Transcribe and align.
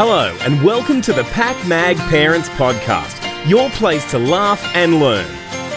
Hello, 0.00 0.32
and 0.42 0.62
welcome 0.62 1.00
to 1.02 1.12
the 1.12 1.24
PakMag 1.24 1.96
Parents 2.08 2.48
Podcast, 2.50 3.18
your 3.50 3.68
place 3.70 4.08
to 4.12 4.16
laugh 4.16 4.62
and 4.76 5.00
learn. 5.00 5.26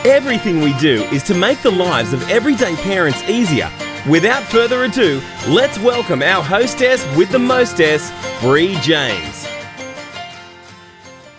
Everything 0.05 0.61
we 0.61 0.73
do 0.77 1.01
is 1.05 1.23
to 1.23 1.33
make 1.33 1.59
the 1.63 1.71
lives 1.71 2.13
of 2.13 2.29
everyday 2.29 2.75
parents 2.75 3.23
easier. 3.23 3.67
Without 4.07 4.43
further 4.43 4.83
ado, 4.83 5.19
let's 5.47 5.79
welcome 5.79 6.21
our 6.21 6.43
hostess 6.43 7.03
with 7.17 7.31
the 7.31 7.39
mostess, 7.39 8.11
Bree 8.41 8.75
James. 8.81 9.47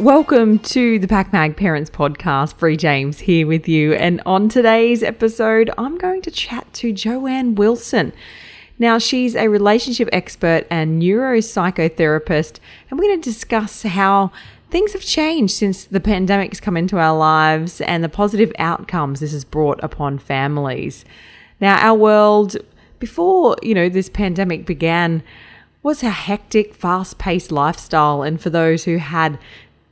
Welcome 0.01 0.59
to 0.59 0.99
the 0.99 1.07
PakMag 1.07 1.57
Parents 1.57 1.89
Podcast. 1.89 2.59
Bree 2.59 2.77
James 2.77 3.21
here 3.21 3.47
with 3.47 3.69
you. 3.69 3.93
And 3.95 4.21
on 4.27 4.49
today's 4.49 5.05
episode, 5.05 5.71
I'm 5.79 5.99
going 5.99 6.21
to 6.23 6.33
chat 6.33 6.67
to 6.73 6.93
Joanne 6.93 7.55
Wilson. 7.55 8.13
Now, 8.83 8.99
she's 8.99 9.37
a 9.37 9.47
relationship 9.47 10.09
expert 10.13 10.67
and 10.69 11.01
neuropsychotherapist, 11.01 12.59
and 12.91 12.99
we're 12.99 13.07
going 13.07 13.21
to 13.21 13.31
discuss 13.31 13.85
how 13.85 14.33
things 14.73 14.93
have 14.93 15.03
changed 15.03 15.55
since 15.55 15.85
the 15.85 16.01
pandemic's 16.01 16.59
come 16.59 16.77
into 16.77 16.99
our 16.99 17.17
lives 17.17 17.81
and 17.81 18.03
the 18.03 18.09
positive 18.09 18.53
outcomes 18.59 19.21
this 19.21 19.31
has 19.31 19.45
brought 19.45 19.79
upon 19.85 20.19
families. 20.19 21.05
Now, 21.61 21.77
our 21.77 21.97
world 21.97 22.57
before, 22.99 23.57
you 23.63 23.73
know, 23.73 23.89
this 23.89 24.09
pandemic 24.09 24.67
began 24.67 25.23
was 25.85 26.03
a 26.03 26.11
hectic, 26.11 26.75
fast-paced 26.75 27.53
lifestyle 27.53 28.25
and 28.25 28.41
for 28.41 28.51
those 28.51 28.83
who 28.83 28.97
had 28.97 29.39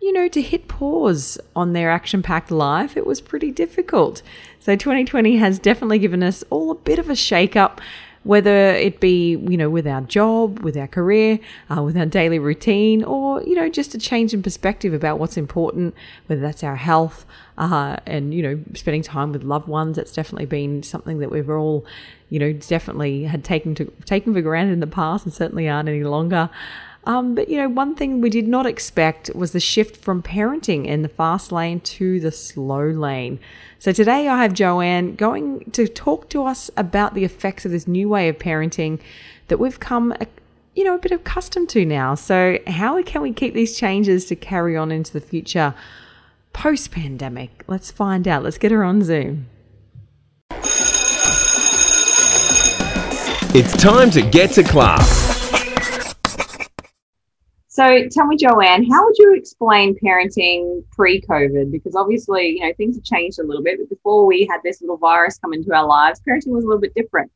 you 0.03 0.13
know, 0.15 0.29
to 0.29 0.41
hit 0.41 0.67
pause 0.67 1.39
on 1.55 1.75
their 1.75 1.91
action 1.91 2.23
packed 2.23 2.51
life, 2.51 2.97
it 2.97 3.07
was 3.07 3.21
pretty 3.21 3.51
difficult. 3.51 4.23
So 4.59 4.75
2020 4.75 5.37
has 5.37 5.59
definitely 5.59 5.99
given 5.99 6.23
us 6.23 6.43
all 6.49 6.71
a 6.71 6.75
bit 6.75 6.99
of 6.99 7.11
a 7.11 7.15
shake 7.15 7.55
up 7.55 7.83
whether 8.23 8.75
it 8.75 9.01
be, 9.01 9.31
you 9.31 9.57
know, 9.57 9.71
with 9.71 9.87
our 9.87 10.03
job, 10.03 10.59
with 10.61 10.77
our 10.77 10.87
career, 10.87 11.39
uh, 11.75 11.83
with 11.83 11.97
our 11.97 12.07
daily 12.07 12.39
routine, 12.39 13.03
or, 13.03 13.43
you 13.43 13.55
know, 13.55 13.69
just 13.69 13.95
a 13.95 13.99
change 13.99 14.35
in 14.35 14.43
perspective 14.43 14.93
about 14.93 15.19
what's 15.19 15.37
important, 15.39 15.95
whether 16.27 16.41
that's 16.41 16.63
our 16.63 16.77
health 16.77 17.25
uh, 17.57 17.97
and, 18.07 18.35
you 18.35 18.43
know, 18.43 18.61
spending 18.75 19.03
time 19.03 19.33
with 19.33 19.43
loved 19.43 19.69
ones. 19.69 19.97
That's 19.97 20.13
definitely 20.13 20.47
been 20.47 20.83
something 20.83 21.19
that 21.21 21.31
we've 21.31 21.49
all, 21.49 21.87
you 22.29 22.39
know, 22.39 22.53
definitely 22.53 23.25
had 23.25 23.43
taken 23.43 23.75
to 23.77 23.87
taken 24.05 24.35
for 24.35 24.43
granted 24.43 24.73
in 24.73 24.81
the 24.81 24.87
past 24.87 25.25
and 25.25 25.33
certainly 25.33 25.69
aren't 25.69 25.89
any 25.89 26.05
longer. 26.05 26.51
Um, 27.05 27.35
but 27.35 27.49
you 27.49 27.57
know, 27.57 27.69
one 27.69 27.95
thing 27.95 28.21
we 28.21 28.29
did 28.29 28.47
not 28.47 28.67
expect 28.67 29.31
was 29.35 29.53
the 29.53 29.61
shift 29.61 29.97
from 29.97 30.23
parenting 30.23 30.87
in 30.87 31.03
the 31.03 31.09
fast 31.09 31.51
lane 31.51 31.81
to 31.81 32.21
the 32.21 32.31
slow 32.31 32.83
lane. 32.83 33.41
So 33.79 33.93
today 33.93 34.29
I 34.29 34.43
have 34.43 34.53
Joanne 34.53 35.15
going 35.15 35.71
to 35.73 35.89
talk 35.89 36.29
to 36.31 36.45
us 36.45 36.71
about 36.77 37.15
the 37.15 37.25
effects 37.25 37.65
of 37.65 37.73
this 37.73 37.89
new 37.89 38.09
way 38.09 38.29
of 38.29 38.39
parenting 38.39 39.01
that 39.49 39.59
we've 39.59 39.81
come, 39.81 40.15
you 40.75 40.85
know, 40.85 40.95
a 40.95 40.99
bit 40.99 41.13
accustomed 41.13 41.71
to 41.71 41.87
now. 41.87 42.15
So 42.15 42.59
how 42.67 43.03
can 43.03 43.23
we 43.23 43.33
keep 43.33 43.55
these 43.55 43.77
changes 43.79 44.27
to 44.27 44.37
carry 44.37 44.77
on 44.77 44.93
into 44.93 45.13
the 45.13 45.21
future 45.21 45.75
post 46.53 46.91
pandemic? 46.91 47.65
Let's 47.67 47.91
find 47.91 48.29
out. 48.29 48.43
Let's 48.43 48.59
get 48.59 48.73
her 48.73 48.85
on 48.85 49.03
Zoom. 49.03 49.47
It's 53.53 53.77
time 53.77 54.11
to 54.13 54.23
get 54.23 54.51
to 54.53 54.63
class. 54.63 55.30
So 57.81 58.09
tell 58.11 58.27
me, 58.27 58.37
Joanne, 58.37 58.85
how 58.91 59.07
would 59.07 59.17
you 59.17 59.35
explain 59.35 59.97
parenting 60.05 60.85
pre-COVID? 60.93 61.73
Because 61.73 61.97
obviously, 61.97 62.59
you 62.59 62.61
know, 62.61 62.75
things 62.77 62.97
have 62.97 63.05
changed 63.05 63.39
a 63.39 63.43
little 63.43 63.63
bit. 63.63 63.79
But 63.79 63.89
before 63.89 64.27
we 64.27 64.47
had 64.51 64.61
this 64.63 64.83
little 64.83 64.99
virus 64.99 65.39
come 65.39 65.55
into 65.55 65.75
our 65.75 65.87
lives, 65.87 66.21
parenting 66.21 66.49
was 66.49 66.65
a 66.65 66.67
little 66.67 66.83
bit 66.83 66.93
different. 66.95 67.33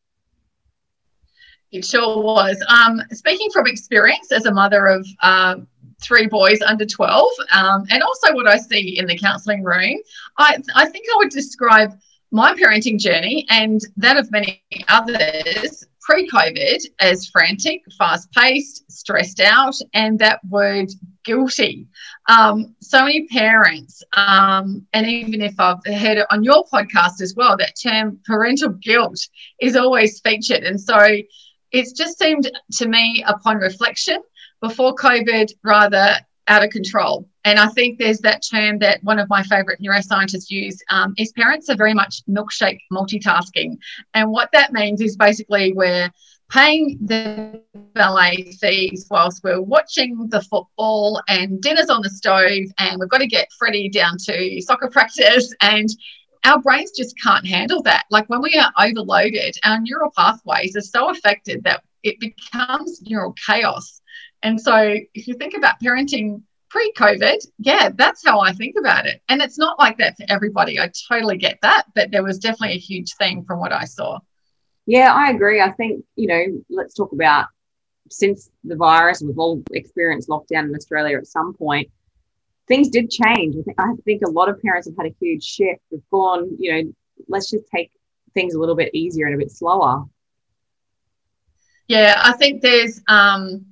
It 1.73 1.83
sure 1.87 2.23
was. 2.23 2.63
Um, 2.69 3.01
speaking 3.13 3.49
from 3.55 3.67
experience 3.67 4.33
as 4.33 4.45
a 4.45 4.53
mother 4.53 4.87
of 4.87 5.07
uh, 5.23 5.57
three 6.03 6.27
boys 6.27 6.61
under 6.61 6.85
12, 6.85 7.31
um, 7.53 7.87
and 7.89 8.03
also 8.03 8.35
what 8.35 8.47
I 8.47 8.59
see 8.59 8.99
in 8.99 9.07
the 9.07 9.17
counselling 9.17 9.63
room, 9.63 9.97
I, 10.37 10.59
I 10.75 10.85
think 10.91 11.07
I 11.11 11.17
would 11.17 11.31
describe 11.31 11.99
my 12.33 12.53
parenting 12.53 13.01
journey 13.01 13.47
and 13.49 13.81
that 13.97 14.19
of 14.19 14.31
many 14.31 14.63
others 14.89 15.87
pre 16.05 16.29
COVID 16.29 16.79
as 17.01 17.29
frantic, 17.29 17.83
fast 17.99 18.31
paced, 18.33 18.91
stressed 18.91 19.41
out, 19.41 19.75
and 19.95 20.19
that 20.19 20.45
word 20.45 20.89
guilty. 21.25 21.89
Um, 22.29 22.75
so 22.81 23.01
many 23.01 23.27
parents, 23.27 24.03
um, 24.13 24.87
and 24.93 25.07
even 25.07 25.41
if 25.41 25.59
I've 25.59 25.85
heard 25.87 26.19
it 26.19 26.27
on 26.31 26.45
your 26.45 26.65
podcast 26.67 27.21
as 27.23 27.35
well, 27.37 27.57
that 27.57 27.75
term 27.83 28.21
parental 28.27 28.71
guilt 28.71 29.19
is 29.61 29.77
always 29.77 30.21
featured. 30.21 30.63
And 30.63 30.81
so 30.81 31.17
it's 31.73 31.93
just 31.93 32.19
seemed 32.19 32.51
to 32.73 32.89
me, 32.89 33.25
upon 33.27 33.57
reflection, 33.57 34.23
before 34.61 34.95
COVID, 34.95 35.51
rather 35.63 36.17
out 36.47 36.65
of 36.65 36.71
control. 36.71 37.29
And 37.45 37.59
I 37.59 37.69
think 37.69 37.99
there's 37.99 38.21
that 38.21 38.43
term 38.51 38.79
that 38.79 39.03
one 39.05 39.19
of 39.19 39.29
my 39.29 39.43
favorite 39.43 39.81
neuroscientists 39.81 40.51
use 40.51 40.83
um, 40.89 41.15
is 41.19 41.33
parents 41.33 41.69
are 41.69 41.77
very 41.77 41.95
much 41.95 42.23
milkshake 42.29 42.81
multitasking. 42.91 43.77
And 44.15 44.31
what 44.31 44.51
that 44.53 44.73
means 44.73 45.01
is 45.01 45.17
basically 45.17 45.73
we're 45.75 46.11
paying 46.51 46.99
the 47.03 47.61
ballet 47.95 48.53
fees 48.61 49.07
whilst 49.11 49.43
we're 49.45 49.61
watching 49.61 50.29
the 50.29 50.41
football 50.43 51.21
and 51.29 51.61
dinner's 51.61 51.91
on 51.91 52.03
the 52.03 52.11
stove 52.11 52.71
and 52.79 52.99
we've 52.99 53.09
got 53.09 53.19
to 53.19 53.27
get 53.27 53.53
Freddie 53.59 53.89
down 53.89 54.17
to 54.19 54.61
soccer 54.61 54.89
practice 54.89 55.53
and 55.61 55.89
our 56.45 56.61
brains 56.61 56.93
just 56.97 57.19
can't 57.21 57.47
handle 57.47 57.83
that. 57.83 58.05
Like 58.11 58.29
when 58.29 58.43
we 58.43 58.55
are 58.59 58.71
overloaded, 58.79 59.57
our 59.65 59.81
neural 59.81 60.13
pathways 60.17 60.77
are 60.77 60.83
so 60.83 61.11
affected 61.11 61.65
that 61.65 61.83
it 62.03 62.21
becomes 62.21 63.01
neural 63.03 63.35
chaos. 63.47 64.03
And 64.43 64.61
so 64.61 64.97
if 65.15 65.27
you 65.27 65.35
think 65.35 65.55
about 65.55 65.81
parenting 65.83 66.43
pre 66.75 66.93
COVID, 66.95 67.39
yeah, 67.59 67.91
that's 67.95 68.27
how 68.27 68.41
I 68.41 68.53
think 68.53 68.75
about 68.77 69.07
it. 69.07 69.23
And 69.29 69.41
it's 69.41 69.59
not 69.59 69.79
like 69.79 69.97
that 69.99 70.17
for 70.17 70.27
everybody. 70.29 70.81
I 70.81 70.91
totally 71.09 71.37
get 71.37 71.59
that. 71.63 71.85
But 71.95 72.11
there 72.11 72.25
was 72.25 72.41
definitely 72.41 72.75
a 72.75 72.81
huge 72.81 73.15
thing 73.15 73.45
from 73.45 73.61
what 73.61 73.73
I 73.73 73.85
saw. 73.85 74.19
Yeah, 74.85 75.15
I 75.15 75.31
agree. 75.31 75.61
I 75.61 75.71
think, 75.71 76.05
you 76.17 76.27
know, 76.27 76.45
let's 76.69 76.95
talk 76.95 77.13
about 77.13 77.47
since 78.11 78.51
the 78.65 78.75
virus, 78.75 79.23
we've 79.23 79.39
all 79.39 79.63
experienced 79.71 80.29
lockdown 80.29 80.65
in 80.65 80.75
Australia 80.75 81.17
at 81.17 81.29
some 81.29 81.55
point. 81.55 81.89
Things 82.67 82.89
did 82.89 83.09
change. 83.09 83.55
I 83.57 83.63
think, 83.63 83.81
I 83.81 83.93
think 84.05 84.23
a 84.27 84.31
lot 84.31 84.49
of 84.49 84.61
parents 84.61 84.89
have 84.89 84.97
had 84.99 85.07
a 85.07 85.15
huge 85.21 85.45
shift. 85.45 85.81
We've 85.93 86.11
gone, 86.11 86.57
you 86.59 86.73
know, 86.73 86.93
let's 87.29 87.51
just 87.51 87.67
take 87.75 87.93
things 88.35 88.55
a 88.55 88.59
little 88.59 88.75
bit 88.75 88.93
easier 88.95 89.27
and 89.27 89.37
a 89.37 89.39
bit 89.39 89.53
slower. 89.53 90.05
Yeah, 91.87 92.21
I 92.23 92.33
think 92.33 92.63
there's 92.63 93.01
um, 93.09 93.65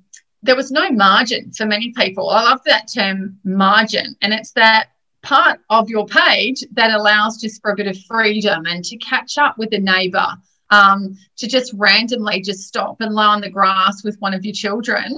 there 0.42 0.56
was 0.56 0.70
no 0.70 0.90
margin 0.90 1.52
for 1.52 1.66
many 1.66 1.92
people. 1.92 2.28
I 2.28 2.42
love 2.42 2.60
that 2.66 2.88
term 2.92 3.38
margin, 3.44 4.16
and 4.22 4.32
it's 4.32 4.52
that 4.52 4.88
part 5.22 5.60
of 5.70 5.88
your 5.88 6.06
page 6.06 6.64
that 6.72 6.92
allows 6.92 7.40
just 7.40 7.62
for 7.62 7.70
a 7.70 7.76
bit 7.76 7.86
of 7.86 7.96
freedom 8.04 8.66
and 8.66 8.84
to 8.84 8.96
catch 8.98 9.38
up 9.38 9.56
with 9.56 9.72
a 9.72 9.78
neighbor, 9.78 10.26
um, 10.70 11.16
to 11.36 11.46
just 11.46 11.72
randomly 11.74 12.40
just 12.40 12.66
stop 12.66 13.00
and 13.00 13.14
lie 13.14 13.26
on 13.26 13.40
the 13.40 13.50
grass 13.50 14.02
with 14.02 14.16
one 14.18 14.34
of 14.34 14.44
your 14.44 14.54
children 14.54 15.16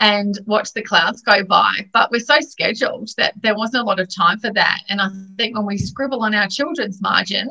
and 0.00 0.40
watch 0.46 0.72
the 0.72 0.82
clouds 0.82 1.22
go 1.22 1.44
by. 1.44 1.72
But 1.92 2.10
we're 2.10 2.20
so 2.20 2.40
scheduled 2.40 3.10
that 3.16 3.34
there 3.42 3.56
wasn't 3.56 3.82
a 3.82 3.86
lot 3.86 4.00
of 4.00 4.14
time 4.14 4.38
for 4.38 4.52
that. 4.52 4.80
And 4.88 5.00
I 5.00 5.08
think 5.36 5.56
when 5.56 5.66
we 5.66 5.76
scribble 5.76 6.22
on 6.22 6.34
our 6.34 6.48
children's 6.48 7.00
margin, 7.00 7.48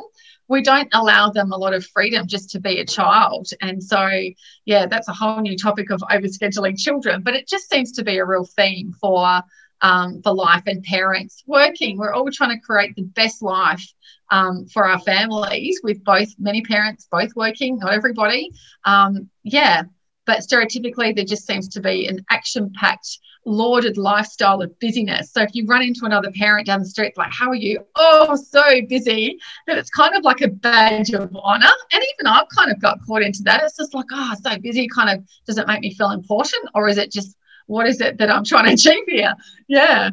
we 0.47 0.61
don't 0.61 0.89
allow 0.93 1.29
them 1.29 1.51
a 1.51 1.57
lot 1.57 1.73
of 1.73 1.85
freedom 1.85 2.27
just 2.27 2.49
to 2.51 2.59
be 2.59 2.79
a 2.79 2.85
child. 2.85 3.49
And 3.61 3.83
so, 3.83 4.09
yeah, 4.65 4.85
that's 4.85 5.07
a 5.07 5.13
whole 5.13 5.41
new 5.41 5.57
topic 5.57 5.89
of 5.89 6.01
overscheduling 6.01 6.77
children. 6.77 7.21
But 7.21 7.35
it 7.35 7.47
just 7.47 7.69
seems 7.69 7.91
to 7.93 8.03
be 8.03 8.17
a 8.17 8.25
real 8.25 8.45
theme 8.45 8.93
for 8.99 9.41
um, 9.81 10.21
for 10.21 10.33
life 10.33 10.63
and 10.65 10.81
parents 10.83 11.43
working. 11.45 11.97
We're 11.97 12.13
all 12.13 12.31
trying 12.31 12.57
to 12.57 12.65
create 12.65 12.95
the 12.95 13.03
best 13.03 13.41
life 13.41 13.85
um, 14.31 14.65
for 14.67 14.85
our 14.85 14.99
families 14.99 15.79
with 15.83 16.03
both 16.03 16.29
many 16.39 16.61
parents 16.61 17.07
both 17.11 17.35
working, 17.35 17.79
not 17.79 17.93
everybody. 17.93 18.51
Um, 18.85 19.29
yeah, 19.43 19.83
but 20.25 20.39
stereotypically, 20.39 21.15
there 21.15 21.25
just 21.25 21.45
seems 21.45 21.67
to 21.69 21.81
be 21.81 22.07
an 22.07 22.25
action 22.29 22.71
packed 22.79 23.19
lauded 23.45 23.97
lifestyle 23.97 24.61
of 24.61 24.77
busyness. 24.79 25.31
So 25.31 25.41
if 25.41 25.53
you 25.53 25.65
run 25.65 25.81
into 25.81 26.05
another 26.05 26.31
parent 26.31 26.67
down 26.67 26.79
the 26.79 26.85
street, 26.85 27.13
like, 27.17 27.31
how 27.31 27.49
are 27.49 27.55
you? 27.55 27.85
Oh, 27.95 28.35
so 28.35 28.63
busy 28.87 29.37
that 29.67 29.77
it's 29.77 29.89
kind 29.89 30.15
of 30.15 30.23
like 30.23 30.41
a 30.41 30.47
badge 30.47 31.11
of 31.11 31.35
honor. 31.41 31.69
And 31.91 32.03
even 32.13 32.27
I've 32.27 32.47
kind 32.55 32.71
of 32.71 32.81
got 32.81 32.99
caught 33.05 33.21
into 33.21 33.43
that. 33.43 33.63
It's 33.63 33.77
just 33.77 33.93
like, 33.93 34.05
oh, 34.11 34.33
so 34.41 34.57
busy 34.59 34.87
kind 34.87 35.09
of 35.09 35.25
does 35.45 35.57
it 35.57 35.67
make 35.67 35.81
me 35.81 35.93
feel 35.93 36.11
important 36.11 36.69
or 36.73 36.87
is 36.87 36.97
it 36.97 37.11
just 37.11 37.35
what 37.67 37.87
is 37.87 38.01
it 38.01 38.17
that 38.17 38.29
I'm 38.29 38.43
trying 38.45 38.65
to 38.67 38.73
achieve 38.73 39.03
here? 39.07 39.33
Yeah. 39.67 40.11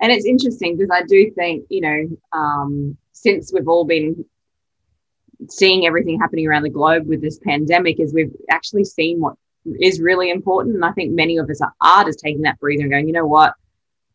And 0.00 0.12
it's 0.12 0.24
interesting 0.24 0.76
because 0.76 0.90
I 0.90 1.02
do 1.06 1.30
think, 1.32 1.66
you 1.68 1.80
know, 1.80 2.08
um, 2.32 2.96
since 3.12 3.52
we've 3.52 3.68
all 3.68 3.84
been 3.84 4.24
seeing 5.48 5.86
everything 5.86 6.18
happening 6.18 6.46
around 6.46 6.62
the 6.62 6.70
globe 6.70 7.06
with 7.06 7.22
this 7.22 7.38
pandemic, 7.38 8.00
is 8.00 8.12
we've 8.12 8.34
actually 8.50 8.84
seen 8.84 9.20
what 9.20 9.34
is 9.80 10.00
really 10.00 10.30
important. 10.30 10.74
And 10.74 10.84
I 10.84 10.92
think 10.92 11.12
many 11.12 11.38
of 11.38 11.48
us 11.48 11.60
are, 11.60 11.72
are 11.80 12.04
just 12.04 12.20
taking 12.20 12.42
that 12.42 12.58
breather 12.60 12.82
and 12.82 12.90
going, 12.90 13.06
you 13.06 13.12
know 13.12 13.26
what, 13.26 13.54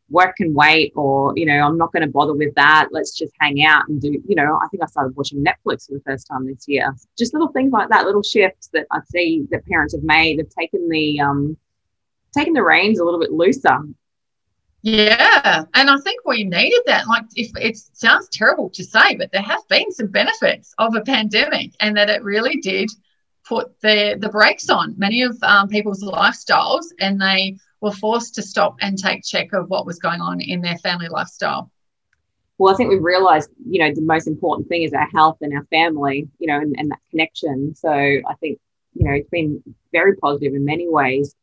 work 0.09 0.35
can 0.35 0.53
wait, 0.53 0.93
or, 0.95 1.33
you 1.35 1.45
know, 1.45 1.59
I'm 1.61 1.77
not 1.77 1.91
going 1.91 2.01
to 2.01 2.11
bother 2.11 2.33
with 2.33 2.53
that. 2.55 2.89
Let's 2.91 3.17
just 3.17 3.33
hang 3.39 3.65
out 3.65 3.87
and 3.87 3.99
do, 4.01 4.21
you 4.27 4.35
know, 4.35 4.59
I 4.61 4.67
think 4.67 4.83
I 4.83 4.87
started 4.87 5.15
watching 5.15 5.43
Netflix 5.43 5.87
for 5.87 5.93
the 5.93 6.03
first 6.05 6.27
time 6.27 6.45
this 6.45 6.67
year. 6.67 6.95
Just 7.17 7.33
little 7.33 7.51
things 7.51 7.71
like 7.71 7.89
that, 7.89 8.05
little 8.05 8.23
shifts 8.23 8.69
that 8.73 8.85
I 8.91 8.99
see 9.09 9.47
that 9.51 9.65
parents 9.65 9.95
have 9.95 10.03
made. 10.03 10.37
They've 10.37 10.49
taken 10.49 10.89
the, 10.89 11.19
um, 11.21 11.57
taking 12.33 12.53
the 12.53 12.63
reins 12.63 12.99
a 12.99 13.03
little 13.03 13.19
bit 13.19 13.31
looser. 13.31 13.79
Yeah, 14.87 15.63
and 15.73 15.89
I 15.89 15.97
think 15.97 16.23
we 16.25 16.43
needed 16.43 16.81
that. 16.85 17.07
Like, 17.07 17.25
if 17.35 17.49
it 17.55 17.75
sounds 17.75 18.29
terrible 18.31 18.69
to 18.69 18.83
say, 18.83 19.15
but 19.15 19.31
there 19.31 19.41
have 19.41 19.67
been 19.67 19.91
some 19.91 20.05
benefits 20.05 20.75
of 20.77 20.93
a 20.93 21.01
pandemic, 21.01 21.71
and 21.79 21.97
that 21.97 22.11
it 22.11 22.21
really 22.21 22.57
did 22.57 22.91
put 23.47 23.79
the 23.81 24.15
the 24.19 24.29
brakes 24.29 24.69
on 24.69 24.93
many 24.95 25.23
of 25.23 25.41
um, 25.41 25.69
people's 25.69 26.03
lifestyles, 26.03 26.85
and 26.99 27.19
they 27.19 27.57
were 27.81 27.93
forced 27.93 28.35
to 28.35 28.43
stop 28.43 28.75
and 28.79 28.95
take 28.95 29.23
check 29.23 29.53
of 29.53 29.71
what 29.71 29.87
was 29.87 29.97
going 29.97 30.21
on 30.21 30.39
in 30.39 30.61
their 30.61 30.77
family 30.77 31.07
lifestyle. 31.07 31.71
Well, 32.59 32.71
I 32.71 32.77
think 32.77 32.91
we've 32.91 33.03
realized, 33.03 33.49
you 33.67 33.79
know, 33.79 33.91
the 33.91 34.01
most 34.01 34.27
important 34.27 34.69
thing 34.69 34.83
is 34.83 34.93
our 34.93 35.09
health 35.15 35.39
and 35.41 35.51
our 35.57 35.65
family, 35.71 36.29
you 36.37 36.45
know, 36.45 36.59
and, 36.59 36.75
and 36.77 36.91
that 36.91 36.99
connection. 37.09 37.73
So 37.73 37.89
I 37.89 38.35
think, 38.39 38.59
you 38.93 39.05
know, 39.05 39.13
it's 39.13 39.29
been 39.31 39.63
very 39.91 40.15
positive 40.17 40.53
in 40.53 40.63
many 40.63 40.87
ways. 40.87 41.33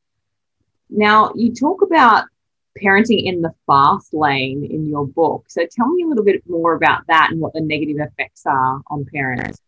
Now, 0.89 1.33
you 1.35 1.53
talk 1.53 1.83
about 1.83 2.27
parenting 2.81 3.25
in 3.25 3.43
the 3.43 3.53
fast 3.67 4.15
lane 4.15 4.65
in 4.65 4.89
your 4.89 5.07
book. 5.07 5.45
So 5.49 5.67
tell 5.71 5.89
me 5.89 6.05
a 6.05 6.07
little 6.07 6.25
bit 6.25 6.43
more 6.49 6.75
about 6.75 7.03
that 7.09 7.29
and 7.31 7.41
what 7.41 7.53
the 7.53 7.61
negative 7.61 7.97
effects 7.99 8.43
are 8.47 8.81
on 8.89 9.07
parents. 9.13 9.61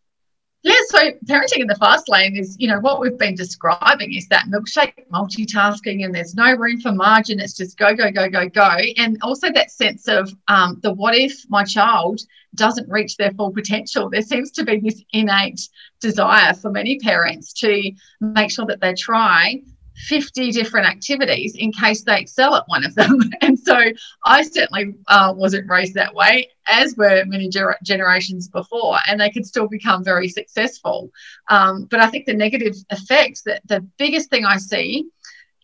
Yeah, 0.65 0.81
so 0.89 1.11
parenting 1.27 1.59
in 1.59 1.67
the 1.67 1.75
fast 1.75 2.09
lane 2.09 2.37
is, 2.37 2.57
you 2.59 2.69
know, 2.69 2.81
what 2.81 2.99
we've 2.99 3.19
been 3.19 3.35
describing 3.35 4.15
is 4.15 4.27
that 4.29 4.47
milkshake 4.47 5.07
multitasking, 5.13 6.07
and 6.07 6.15
there's 6.15 6.35
no 6.35 6.55
room 6.55 6.81
for 6.81 6.91
margin. 6.91 7.39
It's 7.39 7.53
just 7.53 7.77
go, 7.77 7.95
go, 7.95 8.11
go, 8.11 8.31
go, 8.31 8.49
go. 8.49 8.79
And 8.97 9.19
also 9.21 9.53
that 9.53 9.71
sense 9.71 10.09
of 10.09 10.33
um, 10.49 10.81
the 10.83 10.95
what 10.95 11.15
if 11.15 11.45
my 11.51 11.65
child 11.65 12.23
doesn't 12.55 12.89
reach 12.89 13.19
their 13.19 13.33
full 13.33 13.53
potential. 13.53 14.09
There 14.09 14.23
seems 14.23 14.51
to 14.53 14.65
be 14.65 14.81
this 14.81 15.03
innate 15.13 15.69
desire 16.01 16.55
for 16.55 16.71
many 16.71 16.99
parents 16.99 17.53
to 17.55 17.93
make 18.23 18.51
sure 18.51 18.65
that 18.65 18.81
they 18.81 18.95
try 18.95 19.61
50 19.97 20.51
different 20.51 20.87
activities 20.87 21.55
in 21.57 21.73
case 21.73 22.03
they 22.03 22.21
excel 22.21 22.55
at 22.55 22.65
one 22.67 22.85
of 22.85 22.95
them. 22.95 23.19
And 23.41 23.59
so 23.59 23.79
I 24.25 24.43
certainly 24.43 24.95
uh, 25.09 25.33
wasn't 25.37 25.69
raised 25.69 25.95
that 25.95 26.15
way, 26.15 26.49
as 26.67 26.97
were 26.97 27.25
many 27.27 27.49
ger- 27.49 27.77
generations 27.83 28.49
before, 28.49 28.99
and 29.07 29.21
they 29.21 29.31
could 29.31 29.47
still 29.47 29.69
become 29.69 30.03
very 30.03 30.29
successful. 30.29 31.11
Um, 31.49 31.87
but 31.91 32.01
I 32.01 32.09
think 32.09 32.27
the 32.27 32.35
negative 32.35 32.75
effects, 32.91 33.43
that 33.43 33.63
the 33.67 33.81
biggest 33.99 34.31
thing 34.31 34.45
I 34.45 34.57
see 34.57 35.07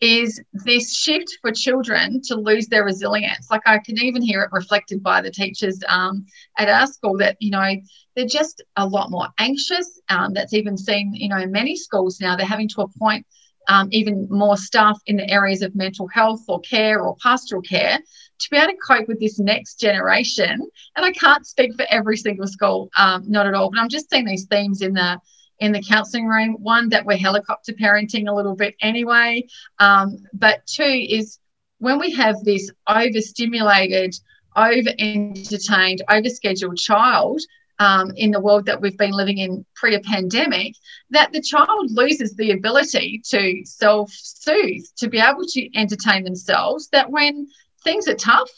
is 0.01 0.41
this 0.53 0.95
shift 0.95 1.37
for 1.41 1.51
children 1.51 2.21
to 2.23 2.35
lose 2.35 2.67
their 2.67 2.83
resilience. 2.83 3.49
Like 3.51 3.61
I 3.67 3.77
can 3.77 3.99
even 3.99 4.23
hear 4.23 4.41
it 4.41 4.51
reflected 4.51 5.03
by 5.03 5.21
the 5.21 5.29
teachers 5.29 5.79
um, 5.87 6.25
at 6.57 6.67
our 6.67 6.87
school 6.87 7.17
that, 7.17 7.37
you 7.39 7.51
know, 7.51 7.75
they're 8.15 8.25
just 8.25 8.63
a 8.77 8.85
lot 8.85 9.11
more 9.11 9.27
anxious. 9.37 9.99
Um, 10.09 10.33
that's 10.33 10.53
even 10.53 10.75
seen, 10.75 11.13
you 11.13 11.29
know, 11.29 11.37
in 11.37 11.51
many 11.51 11.75
schools 11.75 12.19
now, 12.19 12.35
they're 12.35 12.45
having 12.47 12.67
to 12.69 12.81
appoint 12.81 13.25
um, 13.67 13.87
even 13.91 14.27
more 14.29 14.57
staff 14.57 14.99
in 15.05 15.17
the 15.17 15.29
areas 15.29 15.61
of 15.61 15.75
mental 15.75 16.07
health 16.07 16.41
or 16.47 16.59
care 16.61 17.01
or 17.01 17.15
pastoral 17.21 17.61
care 17.61 17.99
to 18.39 18.49
be 18.49 18.57
able 18.57 18.71
to 18.71 18.77
cope 18.77 19.07
with 19.07 19.19
this 19.19 19.39
next 19.39 19.79
generation. 19.79 20.67
And 20.95 21.05
I 21.05 21.11
can't 21.11 21.45
speak 21.45 21.75
for 21.75 21.85
every 21.89 22.17
single 22.17 22.47
school, 22.47 22.89
um, 22.97 23.23
not 23.27 23.47
at 23.47 23.53
all, 23.53 23.69
but 23.69 23.79
I'm 23.79 23.89
just 23.89 24.09
seeing 24.09 24.25
these 24.25 24.45
themes 24.45 24.81
in 24.81 24.93
the 24.93 25.19
in 25.59 25.71
the 25.71 25.83
counselling 25.83 26.27
room. 26.27 26.57
One 26.59 26.89
that 26.89 27.05
we're 27.05 27.17
helicopter 27.17 27.73
parenting 27.73 28.27
a 28.27 28.33
little 28.33 28.55
bit 28.55 28.75
anyway, 28.81 29.45
um, 29.79 30.17
but 30.33 30.65
two 30.65 30.83
is 30.83 31.37
when 31.77 31.99
we 31.99 32.11
have 32.11 32.43
this 32.43 32.71
overstimulated, 32.87 34.15
over 34.55 34.89
entertained, 34.99 36.01
overscheduled 36.09 36.77
child 36.77 37.41
um, 37.81 38.11
in 38.15 38.29
the 38.29 38.39
world 38.39 38.67
that 38.67 38.79
we've 38.79 38.97
been 38.97 39.11
living 39.11 39.39
in 39.39 39.65
pre 39.73 39.99
pandemic, 39.99 40.75
that 41.09 41.33
the 41.33 41.41
child 41.41 41.89
loses 41.89 42.35
the 42.35 42.51
ability 42.51 43.21
to 43.25 43.65
self 43.65 44.11
soothe, 44.13 44.85
to 44.97 45.09
be 45.09 45.17
able 45.17 45.45
to 45.47 45.67
entertain 45.75 46.23
themselves, 46.23 46.89
that 46.89 47.09
when 47.09 47.47
things 47.83 48.07
are 48.07 48.15
tough, 48.15 48.51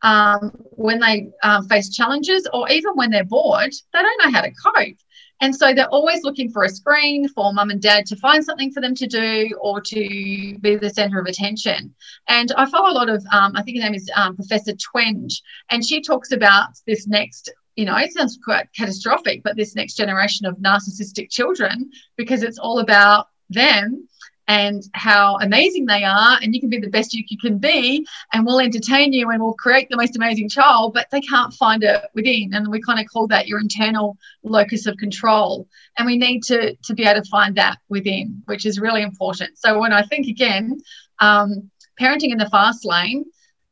um, 0.00 0.50
when 0.70 0.98
they 0.98 1.28
um, 1.42 1.68
face 1.68 1.94
challenges, 1.94 2.48
or 2.54 2.70
even 2.70 2.94
when 2.94 3.10
they're 3.10 3.22
bored, 3.24 3.74
they 3.92 4.00
don't 4.00 4.24
know 4.24 4.32
how 4.32 4.40
to 4.40 4.50
cope. 4.50 4.96
And 5.42 5.54
so 5.54 5.74
they're 5.74 5.88
always 5.88 6.22
looking 6.22 6.50
for 6.50 6.64
a 6.64 6.68
screen 6.68 7.28
for 7.28 7.52
mum 7.52 7.70
and 7.70 7.80
dad 7.80 8.06
to 8.06 8.16
find 8.16 8.44
something 8.44 8.72
for 8.72 8.80
them 8.80 8.94
to 8.94 9.06
do 9.06 9.50
or 9.60 9.80
to 9.80 10.58
be 10.58 10.76
the 10.76 10.90
center 10.90 11.18
of 11.18 11.26
attention. 11.26 11.94
And 12.28 12.52
I 12.56 12.68
follow 12.70 12.90
a 12.90 12.98
lot 13.00 13.08
of, 13.10 13.24
um, 13.32 13.52
I 13.56 13.62
think 13.62 13.78
her 13.78 13.84
name 13.84 13.94
is 13.94 14.10
um, 14.16 14.36
Professor 14.36 14.72
Twenge, 14.72 15.40
and 15.70 15.84
she 15.84 16.00
talks 16.02 16.32
about 16.32 16.68
this 16.86 17.06
next 17.06 17.50
you 17.80 17.86
know, 17.86 17.96
it 17.96 18.12
sounds 18.12 18.38
quite 18.44 18.68
catastrophic, 18.76 19.42
but 19.42 19.56
this 19.56 19.74
next 19.74 19.94
generation 19.94 20.44
of 20.44 20.58
narcissistic 20.58 21.30
children, 21.30 21.90
because 22.14 22.42
it's 22.42 22.58
all 22.58 22.80
about 22.80 23.28
them 23.48 24.06
and 24.48 24.82
how 24.92 25.38
amazing 25.38 25.86
they 25.86 26.04
are, 26.04 26.38
and 26.42 26.54
you 26.54 26.60
can 26.60 26.68
be 26.68 26.78
the 26.78 26.90
best 26.90 27.14
you 27.14 27.24
can 27.40 27.56
be, 27.56 28.06
and 28.34 28.44
we'll 28.44 28.60
entertain 28.60 29.14
you 29.14 29.30
and 29.30 29.40
we'll 29.42 29.54
create 29.54 29.88
the 29.88 29.96
most 29.96 30.14
amazing 30.14 30.50
child, 30.50 30.92
but 30.92 31.06
they 31.10 31.22
can't 31.22 31.54
find 31.54 31.82
it 31.82 32.04
within. 32.14 32.52
And 32.52 32.68
we 32.68 32.82
kind 32.82 33.00
of 33.00 33.06
call 33.10 33.26
that 33.28 33.48
your 33.48 33.60
internal 33.60 34.18
locus 34.42 34.84
of 34.86 34.98
control. 34.98 35.66
And 35.96 36.04
we 36.04 36.18
need 36.18 36.42
to, 36.50 36.74
to 36.74 36.92
be 36.92 37.04
able 37.04 37.22
to 37.22 37.30
find 37.30 37.56
that 37.56 37.78
within, 37.88 38.42
which 38.44 38.66
is 38.66 38.78
really 38.78 39.00
important. 39.00 39.56
So 39.56 39.78
when 39.78 39.94
I 39.94 40.02
think 40.02 40.26
again, 40.26 40.80
um, 41.18 41.70
parenting 41.98 42.32
in 42.32 42.38
the 42.38 42.50
fast 42.50 42.84
lane 42.84 43.24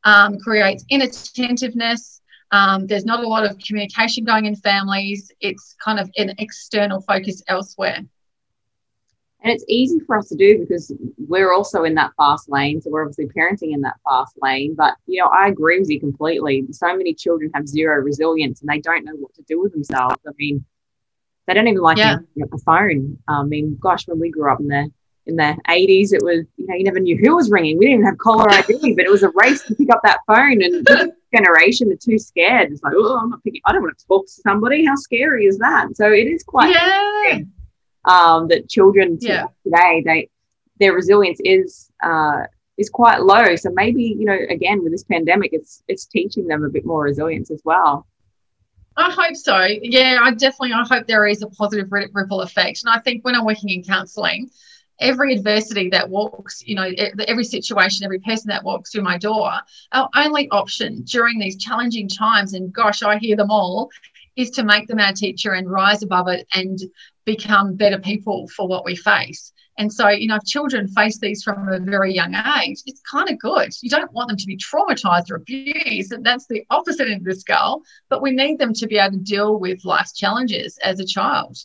um, 0.03 0.39
creates 0.39 0.83
inattentiveness, 0.89 2.18
um, 2.51 2.87
there's 2.87 3.05
not 3.05 3.23
a 3.23 3.27
lot 3.27 3.45
of 3.45 3.57
communication 3.59 4.23
going 4.23 4.45
in 4.45 4.55
families. 4.55 5.31
It's 5.39 5.75
kind 5.83 5.99
of 5.99 6.09
an 6.17 6.33
external 6.39 7.01
focus 7.01 7.43
elsewhere. 7.47 7.99
And 9.41 9.53
it's 9.53 9.63
easy 9.69 9.99
for 10.05 10.17
us 10.17 10.27
to 10.29 10.35
do 10.35 10.59
because 10.59 10.93
we're 11.17 11.53
also 11.53 11.83
in 11.83 11.95
that 11.95 12.11
fast 12.17 12.49
lane. 12.49 12.81
So 12.81 12.89
we're 12.89 13.03
obviously 13.03 13.27
parenting 13.27 13.73
in 13.73 13.81
that 13.81 13.95
fast 14.03 14.35
lane. 14.41 14.75
But, 14.75 14.95
you 15.05 15.21
know, 15.21 15.29
I 15.29 15.47
agree 15.47 15.79
with 15.79 15.89
you 15.89 15.99
completely. 15.99 16.65
So 16.71 16.87
many 16.97 17.13
children 17.13 17.49
have 17.53 17.67
zero 17.67 18.01
resilience 18.01 18.59
and 18.59 18.69
they 18.69 18.79
don't 18.79 19.05
know 19.05 19.13
what 19.13 19.33
to 19.35 19.43
do 19.43 19.61
with 19.61 19.71
themselves. 19.71 20.17
I 20.27 20.31
mean, 20.37 20.65
they 21.47 21.53
don't 21.53 21.67
even 21.67 21.81
like 21.81 21.97
yeah. 21.97 22.17
a 22.51 22.57
phone. 22.59 23.17
I 23.29 23.43
mean, 23.43 23.77
gosh, 23.79 24.07
when 24.07 24.19
we 24.19 24.29
grew 24.29 24.51
up 24.51 24.59
in 24.59 24.67
the 24.67 24.91
in 25.29 25.35
the 25.35 25.55
80s, 25.69 26.11
it 26.11 26.21
was, 26.23 26.45
you 26.57 26.67
know, 26.67 26.75
you 26.75 26.83
never 26.83 26.99
knew 26.99 27.17
who 27.17 27.35
was 27.35 27.49
ringing. 27.49 27.77
We 27.77 27.85
didn't 27.85 27.99
even 27.99 28.05
have 28.05 28.17
caller 28.17 28.51
ID, 28.51 28.95
but 28.95 29.05
it 29.05 29.11
was 29.11 29.23
a 29.23 29.31
race 29.35 29.63
to 29.63 29.75
pick 29.75 29.89
up 29.91 30.01
that 30.03 30.19
phone. 30.27 30.61
And 30.61 30.85
generation 31.33 31.91
are 31.91 31.95
too 31.95 32.17
scared. 32.17 32.71
It's 32.71 32.83
like, 32.83 32.93
oh, 32.95 33.17
I'm 33.17 33.29
not 33.29 33.43
picking, 33.43 33.61
I 33.65 33.71
don't 33.71 33.83
want 33.83 33.97
to 33.97 34.07
talk 34.07 34.25
to 34.25 34.31
somebody. 34.31 34.85
How 34.85 34.95
scary 34.95 35.45
is 35.45 35.57
that? 35.59 35.95
So 35.95 36.11
it 36.11 36.27
is 36.27 36.43
quite 36.43 36.73
yeah. 36.73 37.39
um, 38.05 38.47
that 38.47 38.69
children 38.69 39.17
yeah. 39.21 39.47
today, 39.63 40.03
they 40.05 40.29
their 40.79 40.93
resilience 40.93 41.39
is 41.43 41.91
uh, 42.03 42.43
is 42.77 42.89
quite 42.89 43.21
low. 43.21 43.55
So 43.55 43.69
maybe, 43.71 44.03
you 44.03 44.25
know, 44.25 44.37
again 44.49 44.81
with 44.81 44.91
this 44.91 45.03
pandemic, 45.03 45.51
it's 45.53 45.83
it's 45.87 46.05
teaching 46.05 46.47
them 46.47 46.63
a 46.63 46.69
bit 46.69 46.85
more 46.85 47.03
resilience 47.03 47.51
as 47.51 47.61
well. 47.65 48.07
I 48.95 49.11
hope 49.11 49.35
so. 49.35 49.65
Yeah, 49.81 50.19
I 50.21 50.31
definitely 50.31 50.73
I 50.73 50.85
hope 50.85 51.07
there 51.07 51.27
is 51.27 51.41
a 51.41 51.47
positive 51.47 51.87
ripple 51.91 52.41
effect. 52.41 52.83
And 52.83 52.89
I 52.89 52.99
think 52.99 53.23
when 53.23 53.35
I'm 53.35 53.45
working 53.45 53.69
in 53.69 53.83
counselling, 53.83 54.49
every 54.99 55.33
adversity 55.33 55.89
that 55.89 56.09
walks, 56.09 56.61
you 56.65 56.75
know, 56.75 56.91
every 57.27 57.43
situation, 57.43 58.03
every 58.03 58.19
person 58.19 58.49
that 58.49 58.63
walks 58.63 58.91
through 58.91 59.03
my 59.03 59.17
door, 59.17 59.51
our 59.91 60.09
only 60.15 60.49
option 60.49 61.03
during 61.03 61.39
these 61.39 61.57
challenging 61.57 62.07
times, 62.07 62.53
and 62.53 62.73
gosh, 62.73 63.01
I 63.03 63.17
hear 63.17 63.35
them 63.35 63.51
all, 63.51 63.89
is 64.35 64.49
to 64.51 64.63
make 64.63 64.87
them 64.87 64.99
our 64.99 65.13
teacher 65.13 65.53
and 65.53 65.69
rise 65.69 66.03
above 66.03 66.27
it 66.27 66.47
and 66.53 66.79
become 67.25 67.75
better 67.75 67.99
people 67.99 68.47
for 68.49 68.67
what 68.67 68.85
we 68.85 68.95
face. 68.95 69.53
And 69.77 69.91
so, 69.91 70.09
you 70.09 70.27
know, 70.27 70.35
if 70.35 70.43
children 70.43 70.89
face 70.89 71.19
these 71.19 71.41
from 71.41 71.69
a 71.69 71.79
very 71.79 72.13
young 72.13 72.35
age, 72.35 72.79
it's 72.85 73.01
kind 73.09 73.29
of 73.29 73.39
good. 73.39 73.71
You 73.81 73.89
don't 73.89 74.11
want 74.11 74.27
them 74.27 74.35
to 74.35 74.45
be 74.45 74.57
traumatized 74.57 75.31
or 75.31 75.35
abused. 75.35 76.13
That's 76.21 76.47
the 76.47 76.65
opposite 76.69 77.07
end 77.07 77.21
of 77.21 77.33
the 77.33 77.39
scale. 77.39 77.81
But 78.09 78.21
we 78.21 78.31
need 78.31 78.59
them 78.59 78.73
to 78.73 78.87
be 78.87 78.97
able 78.97 79.17
to 79.17 79.23
deal 79.23 79.57
with 79.57 79.85
life's 79.85 80.11
challenges 80.11 80.77
as 80.83 80.99
a 80.99 81.05
child. 81.05 81.57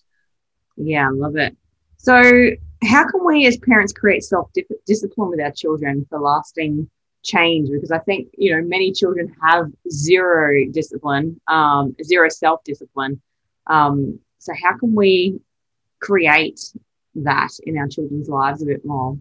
Yeah, 0.76 1.08
I 1.08 1.10
love 1.10 1.34
it. 1.36 1.56
So, 1.96 2.50
how 2.84 3.08
can 3.08 3.24
we 3.24 3.46
as 3.46 3.56
parents 3.58 3.92
create 3.92 4.24
self 4.24 4.50
discipline 4.86 5.30
with 5.30 5.40
our 5.40 5.50
children 5.52 6.06
for 6.08 6.20
lasting 6.20 6.88
change? 7.22 7.70
Because 7.70 7.90
I 7.90 7.98
think, 7.98 8.28
you 8.36 8.54
know, 8.54 8.62
many 8.62 8.92
children 8.92 9.34
have 9.42 9.70
zero 9.90 10.64
discipline, 10.70 11.40
um, 11.48 11.94
zero 12.02 12.28
self 12.28 12.62
discipline. 12.64 13.20
Um, 13.66 14.18
so, 14.38 14.52
how 14.62 14.76
can 14.76 14.94
we 14.94 15.40
create 16.00 16.60
that 17.16 17.50
in 17.64 17.78
our 17.78 17.88
children's 17.88 18.28
lives 18.28 18.62
a 18.62 18.66
bit 18.66 18.84
more? 18.84 19.16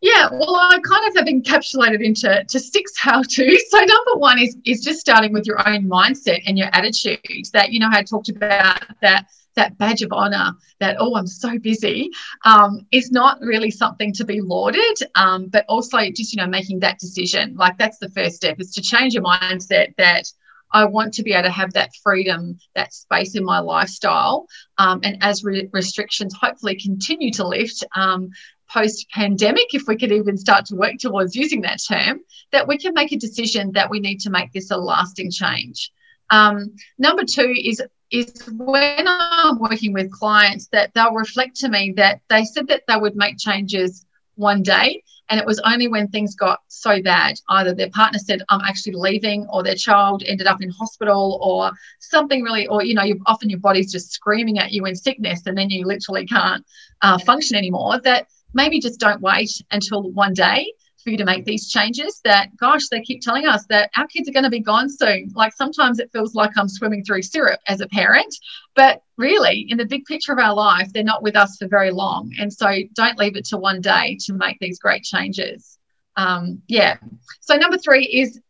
Yeah, 0.00 0.28
well, 0.30 0.54
I 0.54 0.78
kind 0.78 1.08
of 1.08 1.16
have 1.16 1.26
encapsulated 1.26 2.04
into 2.04 2.44
to 2.48 2.60
six 2.60 2.92
how 2.96 3.22
to. 3.22 3.60
So 3.68 3.78
number 3.78 4.14
one 4.14 4.38
is 4.38 4.56
is 4.64 4.82
just 4.82 5.00
starting 5.00 5.32
with 5.32 5.46
your 5.46 5.58
own 5.68 5.88
mindset 5.88 6.40
and 6.46 6.56
your 6.56 6.68
attitude. 6.72 7.18
That 7.52 7.72
you 7.72 7.80
know, 7.80 7.88
I 7.90 8.02
talked 8.04 8.28
about 8.28 8.82
that 9.02 9.26
that 9.58 9.76
badge 9.76 10.02
of 10.02 10.12
honor 10.12 10.52
that 10.80 10.96
oh 10.98 11.14
i'm 11.16 11.26
so 11.26 11.58
busy 11.58 12.10
um, 12.44 12.86
is 12.92 13.10
not 13.10 13.40
really 13.40 13.70
something 13.70 14.12
to 14.12 14.24
be 14.24 14.40
lauded 14.40 14.98
um, 15.14 15.48
but 15.48 15.64
also 15.68 15.98
just 16.10 16.32
you 16.32 16.40
know 16.40 16.46
making 16.48 16.80
that 16.80 16.98
decision 16.98 17.54
like 17.56 17.76
that's 17.78 17.98
the 17.98 18.10
first 18.10 18.36
step 18.36 18.58
is 18.60 18.72
to 18.72 18.80
change 18.80 19.14
your 19.14 19.22
mindset 19.22 19.94
that 19.96 20.24
I 20.70 20.84
want 20.84 21.14
to 21.14 21.22
be 21.22 21.32
able 21.32 21.44
to 21.44 21.50
have 21.50 21.72
that 21.72 21.96
freedom, 22.02 22.58
that 22.74 22.92
space 22.92 23.34
in 23.34 23.42
my 23.42 23.58
lifestyle. 23.58 24.46
Um, 24.76 25.00
and 25.02 25.16
as 25.22 25.42
re- 25.42 25.66
restrictions 25.72 26.34
hopefully 26.38 26.76
continue 26.76 27.32
to 27.32 27.46
lift, 27.46 27.84
um, 27.94 28.30
post 28.70 29.08
pandemic, 29.10 29.72
if 29.72 29.84
we 29.86 29.96
could 29.96 30.12
even 30.12 30.36
start 30.36 30.66
to 30.66 30.76
work 30.76 30.94
towards 30.98 31.34
using 31.34 31.62
that 31.62 31.80
term, 31.88 32.20
that 32.52 32.68
we 32.68 32.78
can 32.78 32.94
make 32.94 33.12
a 33.12 33.16
decision 33.16 33.72
that 33.72 33.90
we 33.90 34.00
need 34.00 34.20
to 34.20 34.30
make 34.30 34.52
this 34.52 34.70
a 34.70 34.76
lasting 34.76 35.30
change. 35.30 35.90
Um, 36.30 36.76
number 36.98 37.24
two 37.24 37.54
is 37.56 37.82
is 38.10 38.48
when 38.56 39.06
I'm 39.06 39.58
working 39.58 39.92
with 39.92 40.10
clients 40.10 40.68
that 40.68 40.92
they'll 40.94 41.14
reflect 41.14 41.56
to 41.56 41.68
me 41.68 41.92
that 41.96 42.20
they 42.28 42.44
said 42.44 42.68
that 42.68 42.82
they 42.88 42.96
would 42.96 43.16
make 43.16 43.38
changes 43.38 44.06
one 44.36 44.62
day 44.62 45.02
and 45.28 45.38
it 45.38 45.46
was 45.46 45.60
only 45.60 45.88
when 45.88 46.08
things 46.08 46.34
got 46.34 46.60
so 46.68 47.02
bad. 47.02 47.38
Either 47.48 47.74
their 47.74 47.90
partner 47.90 48.18
said 48.18 48.42
i'm 48.48 48.60
actually 48.62 48.94
leaving 48.94 49.46
or 49.52 49.62
their 49.62 49.74
child 49.74 50.22
ended 50.26 50.46
up 50.46 50.62
in 50.62 50.70
hospital 50.70 51.38
or 51.42 51.70
something 51.98 52.42
really 52.42 52.66
or 52.68 52.82
you 52.82 52.94
know 52.94 53.02
you 53.02 53.20
often 53.26 53.50
your 53.50 53.58
body's 53.58 53.92
just 53.92 54.12
screaming 54.12 54.58
at 54.58 54.72
you 54.72 54.84
in 54.86 54.94
sickness 54.94 55.46
and 55.46 55.56
then 55.56 55.70
you 55.70 55.84
literally 55.84 56.26
can't 56.26 56.64
uh, 57.02 57.18
function 57.18 57.56
anymore 57.56 58.00
that 58.00 58.28
maybe 58.54 58.80
just 58.80 59.00
don't 59.00 59.20
wait 59.20 59.50
until 59.70 60.10
one 60.12 60.32
day 60.32 60.72
for 61.02 61.10
you 61.10 61.16
to 61.16 61.24
make 61.24 61.44
these 61.44 61.68
changes 61.68 62.20
that 62.24 62.56
gosh 62.56 62.88
they 62.88 63.00
keep 63.00 63.22
telling 63.22 63.46
us 63.46 63.64
that 63.68 63.90
our 63.96 64.06
kids 64.06 64.28
are 64.28 64.32
going 64.32 64.44
to 64.44 64.50
be 64.50 64.60
gone 64.60 64.88
soon. 64.90 65.30
Like 65.34 65.52
sometimes 65.54 65.98
it 65.98 66.10
feels 66.12 66.34
like 66.34 66.50
i'm 66.56 66.68
swimming 66.68 67.04
through 67.04 67.22
syrup 67.22 67.60
as 67.66 67.80
a 67.80 67.88
parent 67.88 68.34
but 68.74 69.02
really 69.16 69.66
in 69.68 69.78
the 69.78 69.86
big 69.86 70.04
picture 70.04 70.32
of 70.32 70.38
our 70.38 70.54
life 70.54 70.92
they're 70.92 71.04
not 71.04 71.22
with 71.22 71.36
us 71.36 71.56
for 71.56 71.68
very 71.68 71.90
long. 71.90 72.32
And 72.38 72.52
so 72.52 72.68
don't 72.94 73.18
leave 73.18 73.36
it 73.36 73.44
to 73.46 73.56
one 73.56 73.80
day 73.80 74.16
to 74.26 74.32
make 74.32 74.58
these 74.60 74.78
great 74.78 75.02
changes. 75.02 75.78
Um, 76.16 76.62
yeah. 76.66 76.96
So 77.40 77.56
number 77.56 77.78
three 77.78 78.04
is 78.04 78.40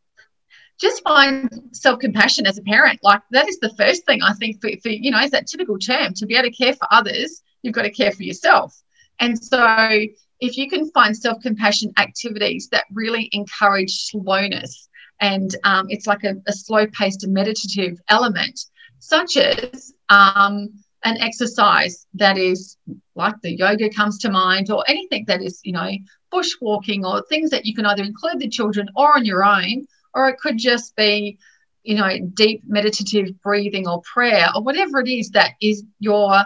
just 0.81 1.03
find 1.03 1.51
self-compassion 1.73 2.47
as 2.47 2.57
a 2.57 2.63
parent. 2.63 3.01
Like 3.03 3.23
that 3.33 3.49
is 3.49 3.59
the 3.59 3.75
first 3.77 4.07
thing 4.07 4.23
i 4.23 4.33
think 4.35 4.61
for, 4.61 4.71
for 4.83 4.91
you 4.91 5.11
know 5.11 5.21
is 5.21 5.33
that 5.33 5.47
typical 5.47 5.79
term. 5.79 6.15
To 6.15 6.27
be 6.27 6.35
able 6.35 6.51
to 6.51 6.57
care 6.57 6.75
for 6.75 6.87
others 6.91 7.43
you've 7.63 7.75
got 7.75 7.83
to 7.83 7.91
care 7.91 8.13
for 8.13 8.23
yourself. 8.23 8.81
And 9.21 9.43
so 9.43 10.07
if 10.41 10.57
you 10.57 10.69
can 10.69 10.91
find 10.91 11.17
self 11.17 11.41
compassion 11.43 11.93
activities 11.99 12.69
that 12.73 12.85
really 12.93 13.29
encourage 13.33 14.09
slowness, 14.11 14.89
and 15.21 15.55
um, 15.65 15.87
it's 15.89 16.07
like 16.07 16.25
a, 16.25 16.35
a 16.47 16.53
slow 16.53 16.87
paced 16.87 17.25
and 17.25 17.33
meditative 17.33 17.99
element, 18.09 18.61
such 18.99 19.37
as 19.37 19.93
um, 20.09 20.69
an 21.05 21.21
exercise 21.21 22.07
that 22.15 22.39
is 22.39 22.77
like 23.15 23.35
the 23.43 23.57
yoga 23.57 23.91
comes 23.91 24.19
to 24.19 24.31
mind, 24.31 24.71
or 24.71 24.85
anything 24.89 25.25
that 25.27 25.43
is, 25.43 25.61
you 25.65 25.73
know, 25.73 25.91
bushwalking, 26.33 27.05
or 27.05 27.25
things 27.29 27.51
that 27.51 27.67
you 27.67 27.75
can 27.75 27.87
either 27.87 28.03
include 28.03 28.39
the 28.39 28.49
children 28.49 28.89
or 28.97 29.17
on 29.17 29.25
your 29.25 29.45
own, 29.45 29.87
or 30.15 30.29
it 30.29 30.39
could 30.39 30.59
just 30.59 30.95
be 30.97 31.39
you 31.85 31.95
know 31.95 32.19
deep 32.35 32.63
meditative 32.67 33.41
breathing 33.41 33.89
or 33.89 34.03
prayer 34.03 34.49
or 34.55 34.63
whatever 34.63 35.01
it 35.01 35.09
is 35.09 35.31
that 35.31 35.53
is 35.63 35.85
your 36.01 36.45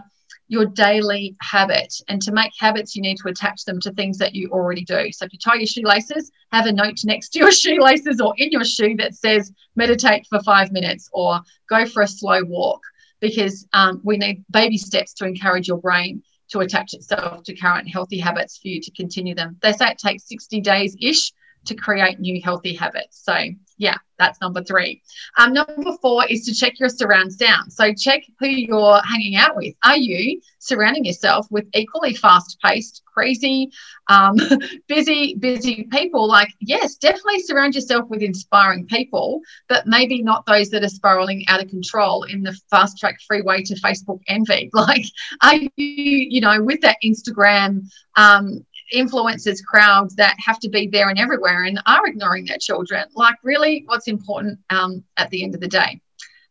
your 0.53 0.67
daily 0.67 1.35
habit. 1.41 1.95
And 2.09 2.21
to 2.21 2.31
make 2.31 2.53
habits, 2.59 2.95
you 2.95 3.01
need 3.01 3.17
to 3.17 3.29
attach 3.29 3.65
them 3.65 3.81
to 3.81 3.91
things 3.93 4.19
that 4.19 4.35
you 4.35 4.51
already 4.51 4.85
do. 4.85 5.11
So 5.11 5.25
if 5.25 5.33
you 5.33 5.39
tie 5.39 5.55
your 5.55 5.67
shoelaces, 5.67 6.31
have 6.53 6.67
a 6.67 6.73
note 6.73 6.99
next 7.05 7.31
to 7.31 7.39
your 7.39 7.51
shoelaces 7.63 8.21
or 8.21 8.35
in 8.37 8.51
your 8.51 8.63
shoe 8.63 8.95
that 8.99 9.15
says 9.15 9.51
meditate 9.77 10.27
for 10.29 10.43
five 10.43 10.71
minutes 10.71 11.09
or 11.11 11.41
go 11.71 11.87
for 11.87 12.03
a 12.03 12.07
slow 12.07 12.45
walk 12.45 12.83
because 13.19 13.67
um, 13.73 14.03
we 14.05 14.19
need 14.19 14.45
baby 14.51 14.77
steps 14.77 15.15
to 15.15 15.25
encourage 15.25 15.69
your 15.69 15.79
brain 15.79 16.23
to 16.51 16.59
attach 16.59 16.93
itself 16.93 17.43
to 17.45 17.57
current 17.57 17.89
healthy 17.89 18.19
habits 18.19 18.59
for 18.59 18.69
you 18.69 18.79
to 18.83 18.91
continue 18.91 19.35
them. 19.35 19.57
They 19.63 19.73
say 19.73 19.89
it 19.89 19.97
takes 19.97 20.29
60 20.29 20.61
days 20.61 20.95
ish 21.01 21.33
to 21.67 21.75
create 21.75 22.19
new 22.21 22.41
healthy 22.43 22.75
habits. 22.75 23.23
So 23.25 23.37
yeah, 23.83 23.97
that's 24.17 24.41
number 24.41 24.63
three. 24.63 25.03
Um, 25.37 25.53
number 25.53 25.93
four 26.01 26.25
is 26.27 26.45
to 26.47 26.55
check 26.55 26.79
your 26.79 26.89
surround 26.89 27.33
sound. 27.33 27.73
So 27.73 27.93
check 27.93 28.23
who 28.39 28.47
you're 28.47 29.01
hanging 29.03 29.35
out 29.35 29.57
with. 29.57 29.75
Are 29.85 29.97
you 29.97 30.41
surrounding 30.61 31.05
yourself 31.05 31.49
with 31.51 31.67
equally 31.75 32.15
fast-paced, 32.15 33.03
crazy, 33.13 33.73
um, 34.09 34.37
busy, 34.87 35.35
busy 35.35 35.89
people? 35.91 36.29
Like, 36.29 36.51
yes, 36.61 36.95
definitely 36.95 37.41
surround 37.41 37.75
yourself 37.75 38.09
with 38.09 38.23
inspiring 38.23 38.87
people, 38.87 39.41
but 39.69 39.87
maybe 39.87 40.23
not 40.23 40.47
those 40.47 40.71
that 40.71 40.85
are 40.85 40.89
spiraling 40.89 41.45
out 41.49 41.61
of 41.61 41.69
control 41.69 42.23
in 42.23 42.45
the 42.45 42.57
fast 42.71 42.99
track 42.99 43.19
freeway 43.27 43.63
to 43.65 43.75
Facebook 43.81 44.21
envy. 44.29 44.71
Like, 44.83 45.05
are 45.43 45.55
you, 45.55 45.71
you 45.77 46.41
know, 46.41 46.61
with 46.61 46.81
that 46.81 46.97
Instagram 47.05 47.89
um, 48.17 48.65
influencers 48.95 49.65
crowds 49.65 50.15
that 50.17 50.37
have 50.39 50.59
to 50.61 50.69
be 50.69 50.87
there 50.87 51.09
and 51.09 51.19
everywhere 51.19 51.65
and 51.65 51.81
are 51.87 52.07
ignoring 52.07 52.45
their 52.45 52.59
children. 52.59 53.05
Like, 53.15 53.37
really, 53.43 53.85
what's 53.87 54.09
important 54.09 54.59
um, 54.71 55.05
at 55.17 55.31
the 55.31 55.43
end 55.43 55.55
of 55.55 55.61
the 55.61 55.69
day? 55.69 56.01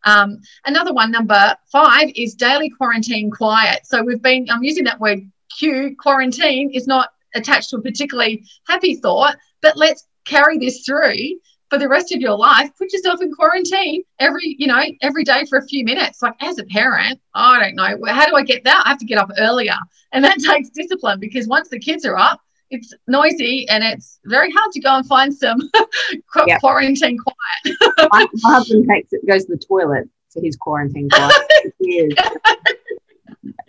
Um, 0.03 0.39
another 0.65 0.93
one, 0.93 1.11
number 1.11 1.55
five, 1.71 2.11
is 2.15 2.33
daily 2.33 2.69
quarantine 2.69 3.29
quiet. 3.29 3.81
So 3.85 4.03
we've 4.03 4.21
been, 4.21 4.47
I'm 4.49 4.63
using 4.63 4.83
that 4.85 4.99
word 4.99 5.19
Q, 5.57 5.95
quarantine 5.99 6.71
is 6.71 6.87
not 6.87 7.09
attached 7.35 7.69
to 7.69 7.77
a 7.77 7.81
particularly 7.81 8.45
happy 8.67 8.95
thought, 8.95 9.37
but 9.61 9.77
let's 9.77 10.07
carry 10.25 10.57
this 10.57 10.83
through 10.85 11.39
for 11.71 11.77
the 11.77 11.87
rest 11.87 12.13
of 12.13 12.19
your 12.19 12.37
life, 12.37 12.69
put 12.77 12.91
yourself 12.91 13.21
in 13.21 13.33
quarantine 13.33 14.03
every, 14.19 14.57
you 14.59 14.67
know, 14.67 14.83
every 15.01 15.23
day 15.23 15.45
for 15.49 15.57
a 15.57 15.65
few 15.65 15.85
minutes. 15.85 16.21
Like 16.21 16.35
as 16.41 16.59
a 16.59 16.65
parent, 16.65 17.17
I 17.33 17.63
don't 17.63 17.75
know, 17.75 17.97
how 18.11 18.27
do 18.27 18.35
I 18.35 18.43
get 18.43 18.65
that? 18.65 18.83
I 18.85 18.89
have 18.89 18.97
to 18.97 19.05
get 19.05 19.17
up 19.17 19.29
earlier. 19.39 19.77
And 20.11 20.23
that 20.25 20.37
takes 20.45 20.69
discipline 20.69 21.21
because 21.21 21.47
once 21.47 21.69
the 21.69 21.79
kids 21.79 22.05
are 22.05 22.17
up, 22.17 22.41
it's 22.71 22.93
noisy 23.07 23.65
and 23.69 23.85
it's 23.85 24.19
very 24.25 24.51
hard 24.51 24.71
to 24.73 24.81
go 24.81 24.95
and 24.97 25.07
find 25.07 25.33
some 25.33 25.61
yep. 26.45 26.59
quarantine 26.59 27.17
quiet. 27.17 27.77
my, 28.11 28.27
my, 28.43 28.53
husband 28.53 28.85
takes 28.89 29.13
it, 29.13 29.25
goes 29.25 29.45
to 29.45 29.53
the 29.55 29.65
toilet 29.65 30.09
for 30.29 30.41
his 30.41 30.57
quarantine 30.57 31.09
quiet. 31.09 32.19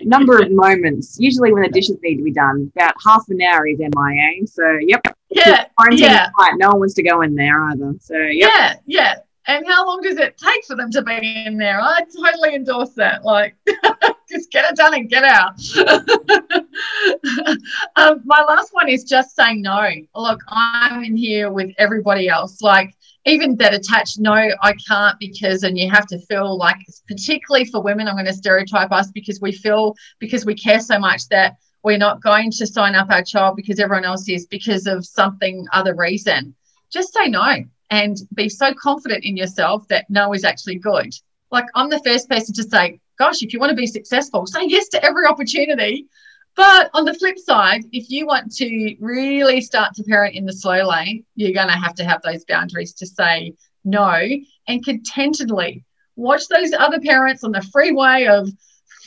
number 0.00 0.42
of 0.42 0.50
moments. 0.50 1.18
Usually, 1.20 1.52
when 1.52 1.62
the 1.62 1.68
dishes 1.68 1.98
need 2.02 2.16
to 2.16 2.24
be 2.24 2.32
done, 2.32 2.70
about 2.74 2.94
half 3.04 3.24
an 3.28 3.40
hour 3.42 3.66
is 3.66 3.78
MIA. 3.78 4.46
So, 4.46 4.78
yep. 4.80 5.02
Yeah. 5.32 5.64
Yeah. 5.90 6.30
Quiet. 6.34 6.54
No 6.58 6.70
one 6.70 6.80
wants 6.80 6.94
to 6.94 7.02
go 7.02 7.22
in 7.22 7.34
there 7.34 7.62
either. 7.70 7.94
So, 8.00 8.16
yep. 8.16 8.50
yeah, 8.54 8.74
yeah. 8.86 9.14
And 9.46 9.66
how 9.66 9.86
long 9.86 10.02
does 10.02 10.18
it 10.18 10.38
take 10.38 10.64
for 10.66 10.76
them 10.76 10.90
to 10.92 11.02
be 11.02 11.44
in 11.46 11.58
there? 11.58 11.80
I 11.80 12.02
totally 12.14 12.54
endorse 12.54 12.90
that. 12.90 13.24
Like, 13.24 13.56
just 14.28 14.52
get 14.52 14.70
it 14.70 14.76
done 14.76 14.94
and 14.94 15.10
get 15.10 15.24
out. 15.24 15.54
um, 17.96 18.22
my 18.24 18.44
last 18.46 18.72
one 18.72 18.88
is 18.88 19.02
just 19.02 19.34
saying 19.34 19.62
no. 19.62 19.90
Look, 20.14 20.40
I'm 20.48 21.02
in 21.02 21.16
here 21.16 21.50
with 21.50 21.72
everybody 21.78 22.28
else. 22.28 22.62
Like, 22.62 22.94
even 23.24 23.56
that 23.56 23.72
attached 23.72 24.18
no 24.18 24.32
i 24.32 24.74
can't 24.88 25.16
because 25.20 25.62
and 25.62 25.78
you 25.78 25.88
have 25.88 26.06
to 26.06 26.18
feel 26.18 26.58
like 26.58 26.76
particularly 27.06 27.64
for 27.64 27.80
women 27.80 28.08
i'm 28.08 28.14
going 28.14 28.26
to 28.26 28.32
stereotype 28.32 28.90
us 28.90 29.12
because 29.12 29.40
we 29.40 29.52
feel 29.52 29.94
because 30.18 30.44
we 30.44 30.54
care 30.54 30.80
so 30.80 30.98
much 30.98 31.28
that 31.28 31.54
we're 31.82 31.98
not 31.98 32.22
going 32.22 32.50
to 32.50 32.66
sign 32.66 32.94
up 32.94 33.10
our 33.10 33.22
child 33.22 33.56
because 33.56 33.80
everyone 33.80 34.04
else 34.04 34.28
is 34.28 34.46
because 34.46 34.86
of 34.86 35.04
something 35.04 35.66
other 35.72 35.94
reason. 35.94 36.54
Just 36.90 37.12
say 37.12 37.28
no 37.28 37.64
and 37.90 38.16
be 38.34 38.48
so 38.48 38.72
confident 38.74 39.24
in 39.24 39.36
yourself 39.36 39.86
that 39.88 40.08
no 40.08 40.32
is 40.32 40.44
actually 40.44 40.76
good. 40.76 41.12
Like 41.50 41.66
i'm 41.74 41.90
the 41.90 42.02
first 42.04 42.28
person 42.28 42.54
to 42.54 42.62
say 42.62 43.00
gosh 43.18 43.42
if 43.42 43.52
you 43.52 43.60
want 43.60 43.70
to 43.70 43.76
be 43.76 43.86
successful 43.86 44.46
say 44.46 44.66
yes 44.66 44.88
to 44.88 45.04
every 45.04 45.26
opportunity. 45.26 46.06
But 46.54 46.90
on 46.92 47.06
the 47.06 47.14
flip 47.14 47.38
side, 47.38 47.82
if 47.92 48.10
you 48.10 48.26
want 48.26 48.54
to 48.56 48.96
really 49.00 49.62
start 49.62 49.94
to 49.94 50.02
parent 50.02 50.34
in 50.34 50.44
the 50.44 50.52
slow 50.52 50.86
lane, 50.86 51.24
you're 51.34 51.54
going 51.54 51.68
to 51.68 51.72
have 51.72 51.94
to 51.94 52.04
have 52.04 52.20
those 52.20 52.44
boundaries 52.44 52.92
to 52.94 53.06
say 53.06 53.54
no 53.84 54.20
and 54.68 54.84
contentedly 54.84 55.82
watch 56.16 56.48
those 56.48 56.72
other 56.72 57.00
parents 57.00 57.42
on 57.42 57.52
the 57.52 57.62
freeway 57.72 58.26
of 58.26 58.48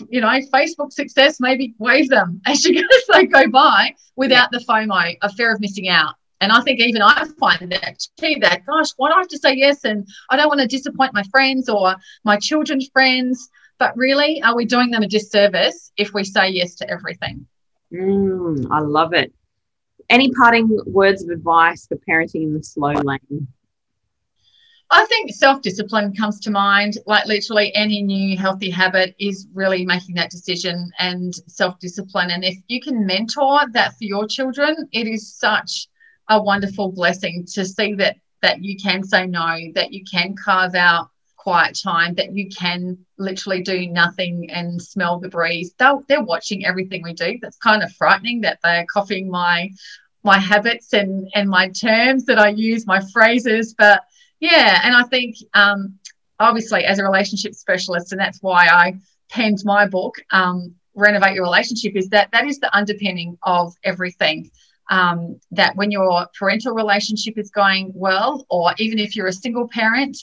you 0.09 0.21
know 0.21 0.27
facebook 0.53 0.91
success 0.91 1.39
maybe 1.39 1.73
wave 1.79 2.09
them 2.09 2.41
as 2.45 2.63
you 2.65 2.79
as 2.79 3.03
they 3.13 3.25
go 3.25 3.47
by 3.49 3.93
without 4.15 4.51
the 4.51 4.59
fomo 4.59 5.15
a 5.21 5.29
fear 5.33 5.53
of 5.53 5.59
missing 5.59 5.87
out 5.87 6.15
and 6.41 6.51
i 6.51 6.61
think 6.61 6.79
even 6.79 7.01
i 7.01 7.25
find 7.39 7.71
that 7.71 7.97
too 8.17 8.35
that 8.41 8.65
gosh 8.65 8.89
why 8.97 9.09
do 9.09 9.15
i 9.15 9.17
have 9.19 9.27
to 9.27 9.37
say 9.37 9.53
yes 9.53 9.83
and 9.83 10.07
i 10.29 10.35
don't 10.35 10.47
want 10.47 10.59
to 10.59 10.67
disappoint 10.67 11.13
my 11.13 11.23
friends 11.31 11.69
or 11.69 11.95
my 12.23 12.37
children's 12.37 12.87
friends 12.89 13.49
but 13.77 13.95
really, 13.97 14.41
are 14.41 14.55
we 14.55 14.65
doing 14.65 14.91
them 14.91 15.03
a 15.03 15.07
disservice 15.07 15.91
if 15.97 16.13
we 16.13 16.23
say 16.23 16.49
yes 16.49 16.75
to 16.75 16.89
everything? 16.89 17.45
Mm, 17.91 18.67
I 18.71 18.79
love 18.79 19.13
it. 19.13 19.33
Any 20.09 20.31
parting 20.31 20.79
words 20.85 21.23
of 21.23 21.29
advice 21.29 21.87
for 21.87 21.97
parenting 21.97 22.43
in 22.43 22.53
the 22.53 22.63
slow 22.63 22.93
lane? 22.93 23.47
I 24.91 25.05
think 25.05 25.33
self 25.33 25.61
discipline 25.61 26.13
comes 26.15 26.39
to 26.41 26.51
mind. 26.51 26.97
Like 27.05 27.25
literally 27.25 27.73
any 27.75 28.01
new 28.03 28.37
healthy 28.37 28.69
habit 28.69 29.15
is 29.19 29.47
really 29.53 29.85
making 29.85 30.15
that 30.15 30.29
decision 30.29 30.91
and 30.99 31.33
self 31.47 31.79
discipline. 31.79 32.31
And 32.31 32.43
if 32.43 32.57
you 32.67 32.79
can 32.79 33.05
mentor 33.05 33.61
that 33.71 33.97
for 33.97 34.03
your 34.03 34.27
children, 34.27 34.87
it 34.91 35.07
is 35.07 35.33
such 35.33 35.87
a 36.29 36.41
wonderful 36.41 36.91
blessing 36.91 37.45
to 37.53 37.65
see 37.65 37.93
that 37.95 38.17
that 38.41 38.61
you 38.61 38.77
can 38.77 39.03
say 39.03 39.25
no, 39.25 39.57
that 39.73 39.91
you 39.91 40.03
can 40.09 40.35
carve 40.35 40.75
out 40.75 41.09
quiet 41.45 41.79
time 41.83 42.15
that 42.15 42.33
you 42.33 42.49
can 42.49 42.97
literally 43.19 43.61
do 43.61 43.87
nothing 43.87 44.49
and 44.49 44.81
smell 44.81 45.19
the 45.19 45.29
breeze. 45.29 45.75
They're, 45.77 45.99
they're 46.07 46.23
watching 46.23 46.65
everything 46.65 47.03
we 47.03 47.13
do. 47.13 47.37
That's 47.39 47.57
kind 47.57 47.83
of 47.83 47.93
frightening 47.93 48.41
that 48.41 48.57
they're 48.63 48.87
copying 48.91 49.29
my 49.29 49.69
my 50.23 50.39
habits 50.39 50.91
and 50.93 51.29
and 51.35 51.47
my 51.47 51.69
terms 51.69 52.25
that 52.25 52.39
I 52.39 52.49
use, 52.49 52.87
my 52.87 52.99
phrases. 53.13 53.75
But 53.77 54.01
yeah, 54.39 54.81
and 54.83 54.95
I 54.95 55.03
think 55.03 55.35
um, 55.53 55.99
obviously 56.39 56.83
as 56.85 56.99
a 56.99 57.03
relationship 57.03 57.55
specialist, 57.55 58.11
and 58.11 58.19
that's 58.19 58.41
why 58.41 58.67
I 58.67 58.95
penned 59.29 59.59
my 59.63 59.87
book. 59.87 60.15
Um, 60.31 60.75
renovate 60.95 61.35
your 61.35 61.43
relationship 61.43 61.95
is 61.95 62.09
that 62.09 62.31
that 62.31 62.45
is 62.45 62.59
the 62.59 62.75
underpinning 62.75 63.37
of 63.43 63.73
everything. 63.83 64.51
Um, 64.89 65.39
that 65.51 65.75
when 65.75 65.89
your 65.89 66.27
parental 66.37 66.75
relationship 66.75 67.39
is 67.39 67.49
going 67.49 67.91
well, 67.95 68.45
or 68.49 68.73
even 68.77 68.99
if 68.99 69.15
you're 69.15 69.27
a 69.27 69.33
single 69.33 69.67
parent, 69.67 70.15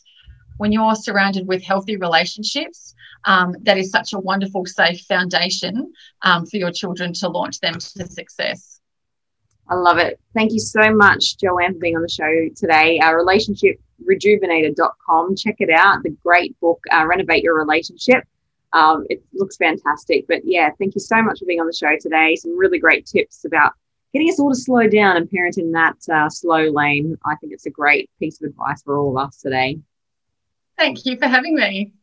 when 0.59 0.71
you're 0.71 0.95
surrounded 0.95 1.49
with 1.49 1.65
healthy 1.65 1.97
relationships, 1.97 2.95
um, 3.25 3.57
that 3.63 3.79
is 3.79 3.91
such 3.91 4.13
a 4.13 4.19
wonderful, 4.19 4.65
safe 4.67 5.01
foundation 5.01 5.93
um, 6.23 6.47
for 6.47 6.59
your 6.59 6.71
children 6.71 7.13
to 7.15 7.29
launch 7.29 7.59
them 7.61 7.75
to 7.75 8.07
success. 8.07 8.81
I 9.73 9.75
love 9.75 9.97
it. 9.97 10.21
Thank 10.35 10.53
you 10.53 10.61
so 10.61 10.95
much, 10.95 11.39
Joanne, 11.39 11.73
for 11.73 11.79
being 11.79 11.97
on 11.97 12.03
the 12.03 12.09
show 12.09 12.31
today. 12.55 13.01
Our 13.03 13.17
relationship 13.17 13.81
rejuvenator.com. 14.05 15.35
Check 15.37 15.57
it 15.61 15.71
out. 15.71 16.03
The 16.03 16.15
great 16.23 16.59
book, 16.61 16.79
uh, 16.93 17.07
Renovate 17.07 17.43
Your 17.43 17.57
Relationship. 17.57 18.25
Um, 18.75 19.07
it 19.09 19.23
looks 19.33 19.57
fantastic. 19.57 20.27
But 20.29 20.43
yeah, 20.45 20.69
thank 20.79 20.95
you 20.95 21.01
so 21.01 21.23
much 21.23 21.39
for 21.39 21.47
being 21.47 21.61
on 21.61 21.67
the 21.67 21.73
show 21.73 21.97
today. 21.99 22.37
Some 22.37 22.59
really 22.59 22.79
great 22.79 23.07
tips 23.07 23.47
about 23.47 23.73
getting 24.13 24.29
us 24.29 24.39
all 24.39 24.51
to 24.51 24.57
slow 24.57 24.89
down 24.89 25.17
and 25.17 25.31
parent 25.31 25.57
in 25.57 25.73
that 25.73 25.97
uh, 26.13 26.29
slow 26.29 26.69
lane. 26.71 27.17
I 27.25 27.37
think 27.37 27.55
it's 27.55 27.65
a 27.65 27.71
great 27.71 28.11
piece 28.19 28.43
of 28.43 28.51
advice 28.51 28.83
for 28.83 28.99
all 28.99 29.17
of 29.17 29.27
us 29.27 29.39
today. 29.39 29.79
Thank 30.77 31.07
you 31.07 31.17
for 31.17 31.29
having 31.29 31.55
me. 31.55 31.95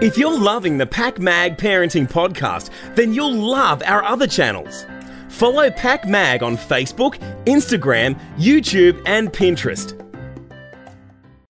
If 0.00 0.16
you're 0.16 0.38
loving 0.38 0.78
the 0.78 0.86
PakMag 0.86 1.58
Parenting 1.58 2.10
Podcast, 2.10 2.70
then 2.94 3.12
you'll 3.12 3.34
love 3.34 3.82
our 3.84 4.02
other 4.02 4.26
channels. 4.26 4.86
Follow 5.28 5.68
PakMag 5.68 6.40
on 6.40 6.56
Facebook, 6.56 7.18
Instagram, 7.44 8.18
YouTube, 8.38 9.02
and 9.04 9.30
Pinterest. 9.30 9.92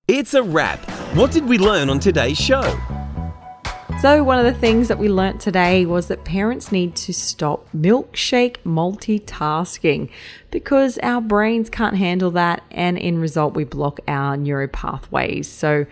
It's 0.08 0.34
a 0.34 0.42
wrap. 0.42 0.80
What 1.14 1.30
did 1.30 1.46
we 1.46 1.58
learn 1.58 1.90
on 1.90 2.00
today's 2.00 2.38
show? 2.38 2.76
So, 4.00 4.24
one 4.24 4.44
of 4.44 4.52
the 4.52 4.58
things 4.58 4.88
that 4.88 4.98
we 4.98 5.08
learnt 5.08 5.40
today 5.40 5.86
was 5.86 6.08
that 6.08 6.24
parents 6.24 6.72
need 6.72 6.96
to 6.96 7.12
stop 7.12 7.68
milkshake 7.72 8.56
multitasking 8.64 10.10
because 10.50 10.98
our 11.04 11.20
brains 11.20 11.70
can't 11.70 11.96
handle 11.96 12.32
that, 12.32 12.64
and 12.72 12.98
in 12.98 13.20
result, 13.20 13.54
we 13.54 13.62
block 13.62 14.00
our 14.08 14.36
neuropathways. 14.36 15.44
So, 15.44 15.86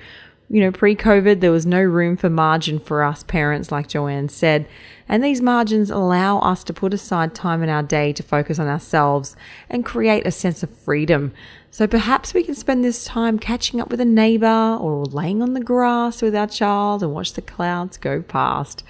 you 0.50 0.60
know, 0.60 0.72
pre 0.72 0.96
COVID, 0.96 1.40
there 1.40 1.52
was 1.52 1.66
no 1.66 1.80
room 1.80 2.16
for 2.16 2.30
margin 2.30 2.78
for 2.78 3.02
us 3.02 3.22
parents, 3.22 3.70
like 3.70 3.88
Joanne 3.88 4.28
said. 4.28 4.66
And 5.08 5.24
these 5.24 5.40
margins 5.40 5.90
allow 5.90 6.38
us 6.40 6.62
to 6.64 6.74
put 6.74 6.92
aside 6.92 7.34
time 7.34 7.62
in 7.62 7.68
our 7.68 7.82
day 7.82 8.12
to 8.12 8.22
focus 8.22 8.58
on 8.58 8.68
ourselves 8.68 9.34
and 9.70 9.84
create 9.84 10.26
a 10.26 10.30
sense 10.30 10.62
of 10.62 10.70
freedom. 10.70 11.32
So 11.70 11.86
perhaps 11.86 12.34
we 12.34 12.42
can 12.42 12.54
spend 12.54 12.84
this 12.84 13.04
time 13.04 13.38
catching 13.38 13.80
up 13.80 13.90
with 13.90 14.00
a 14.00 14.04
neighbor 14.04 14.76
or 14.80 15.04
laying 15.06 15.42
on 15.42 15.54
the 15.54 15.60
grass 15.60 16.20
with 16.20 16.34
our 16.34 16.46
child 16.46 17.02
and 17.02 17.12
watch 17.12 17.32
the 17.32 17.42
clouds 17.42 17.96
go 17.96 18.22
past. 18.22 18.84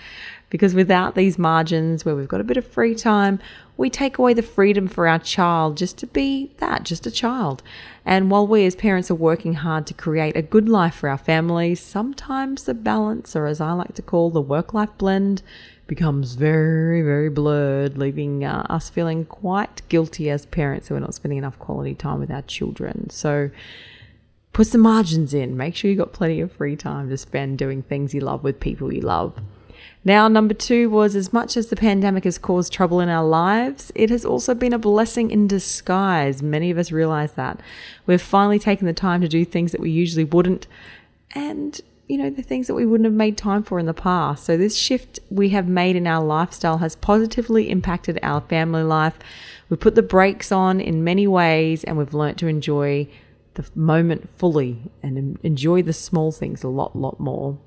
Because 0.51 0.75
without 0.75 1.15
these 1.15 1.39
margins 1.39 2.05
where 2.05 2.17
we've 2.17 2.27
got 2.27 2.41
a 2.41 2.45
bit 2.45 2.57
of 2.57 2.67
free 2.67 2.95
time, 2.95 3.39
we 3.77 3.91
take 3.91 4.19
away 4.19 4.33
the 4.33 4.43
freedom 4.43 4.89
for 4.89 5.07
our 5.07 5.19
child 5.19 5.77
just 5.77 5.99
to 5.99 6.07
be 6.07 6.53
that, 6.57 6.85
just 6.85 7.07
a 7.07 7.11
child. 7.11 7.63
And 8.05 8.31
while 8.31 8.47
we 8.47 8.65
as 8.65 8.75
parents 8.75 9.11
are 9.11 9.15
working 9.15 9.55
hard 9.55 9.87
to 9.87 9.95
create 9.95 10.37
a 10.37 10.43
good 10.43 10.69
life 10.69 10.95
for 10.95 11.11
our 11.11 11.19
families, 11.19 11.81
sometimes 11.81 12.65
the 12.65 12.75
balance, 12.75 13.37
or 13.37 13.47
as 13.47 13.61
I 13.61 13.73
like 13.73 13.95
to 13.95 14.03
call 14.03 14.31
the 14.31 14.41
work 14.41 14.73
life 14.73 14.91
blend, 14.97 15.43
becomes 15.89 16.35
very, 16.35 17.03
very 17.03 17.31
blurred, 17.31 17.99
leaving 17.99 18.45
uh, 18.45 18.65
us 18.71 18.89
feeling 18.89 19.25
quite 19.25 19.83
guilty 19.89 20.31
as 20.31 20.47
parents 20.47 20.87
that 20.87 20.95
we're 20.95 21.01
not 21.01 21.15
spending 21.15 21.39
enough 21.39 21.59
quality 21.59 21.95
time 21.95 22.21
with 22.21 22.31
our 22.31 22.43
children. 22.43 23.11
So, 23.11 23.51
put 24.53 24.69
some 24.69 24.83
margins 24.83 25.35
in. 25.35 25.57
Make 25.57 25.75
sure 25.75 25.91
you've 25.91 25.99
got 25.99 26.13
plenty 26.13 26.41
of 26.41 26.53
free 26.53 26.77
time 26.77 27.09
to 27.09 27.17
spend 27.17 27.59
doing 27.59 27.83
things 27.83 28.15
you 28.15 28.21
love 28.21 28.45
with 28.45 28.61
people 28.61 28.93
you 28.93 29.01
love. 29.01 29.41
Now, 30.05 30.29
number 30.29 30.55
two 30.55 30.91
was 30.91 31.17
as 31.17 31.33
much 31.33 31.57
as 31.57 31.69
the 31.69 31.77
pandemic 31.77 32.25
has 32.25 32.39
caused 32.39 32.73
trouble 32.73 33.01
in 33.01 33.09
our 33.09 33.27
lives, 33.27 33.91
it 33.95 34.11
has 34.11 34.25
also 34.25 34.55
been 34.55 34.73
a 34.73 34.79
blessing 34.79 35.31
in 35.31 35.49
disguise. 35.49 36.43
Many 36.43 36.71
of 36.71 36.79
us 36.79 36.93
realize 36.93 37.33
that. 37.33 37.61
We've 38.07 38.21
finally 38.21 38.59
taken 38.59 38.87
the 38.87 38.93
time 38.93 39.21
to 39.23 39.29
do 39.29 39.45
things 39.45 39.73
that 39.73 39.81
we 39.81 39.91
usually 39.91 40.25
wouldn't, 40.25 40.67
and 41.35 41.81
you 42.09 42.17
know, 42.17 42.31
the 42.31 42.43
things 42.43 42.67
that 42.67 42.75
we 42.75 42.87
wouldn't 42.87 43.05
have 43.05 43.15
made 43.15 43.37
time 43.37 43.63
for 43.63 43.79
in 43.79 43.87
the 43.87 43.95
past. 43.95 44.45
So, 44.45 44.57
this 44.57 44.77
shift 44.77 45.21
we 45.31 45.51
have 45.51 45.69
made 45.69 45.95
in 45.95 46.07
our 46.07 46.25
lifestyle 46.25 46.79
has 46.79 46.97
positively 46.97 47.69
impacted 47.71 48.19
our 48.23 48.41
family 48.41 48.83
life. 48.83 49.19
We 49.69 49.77
put 49.77 49.95
the 49.95 50.03
brakes 50.03 50.51
on 50.51 50.81
in 50.81 51.05
many 51.05 51.27
ways, 51.27 51.85
and 51.85 51.99
we've 51.99 52.15
learnt 52.15 52.39
to 52.39 52.47
enjoy 52.47 53.09
the 53.55 53.69
moment 53.75 54.31
fully 54.39 54.91
and 55.03 55.39
enjoy 55.43 55.83
the 55.83 55.93
small 55.93 56.33
things 56.33 56.63
a 56.63 56.69
lot, 56.69 56.97
lot 56.97 57.21
more. 57.21 57.59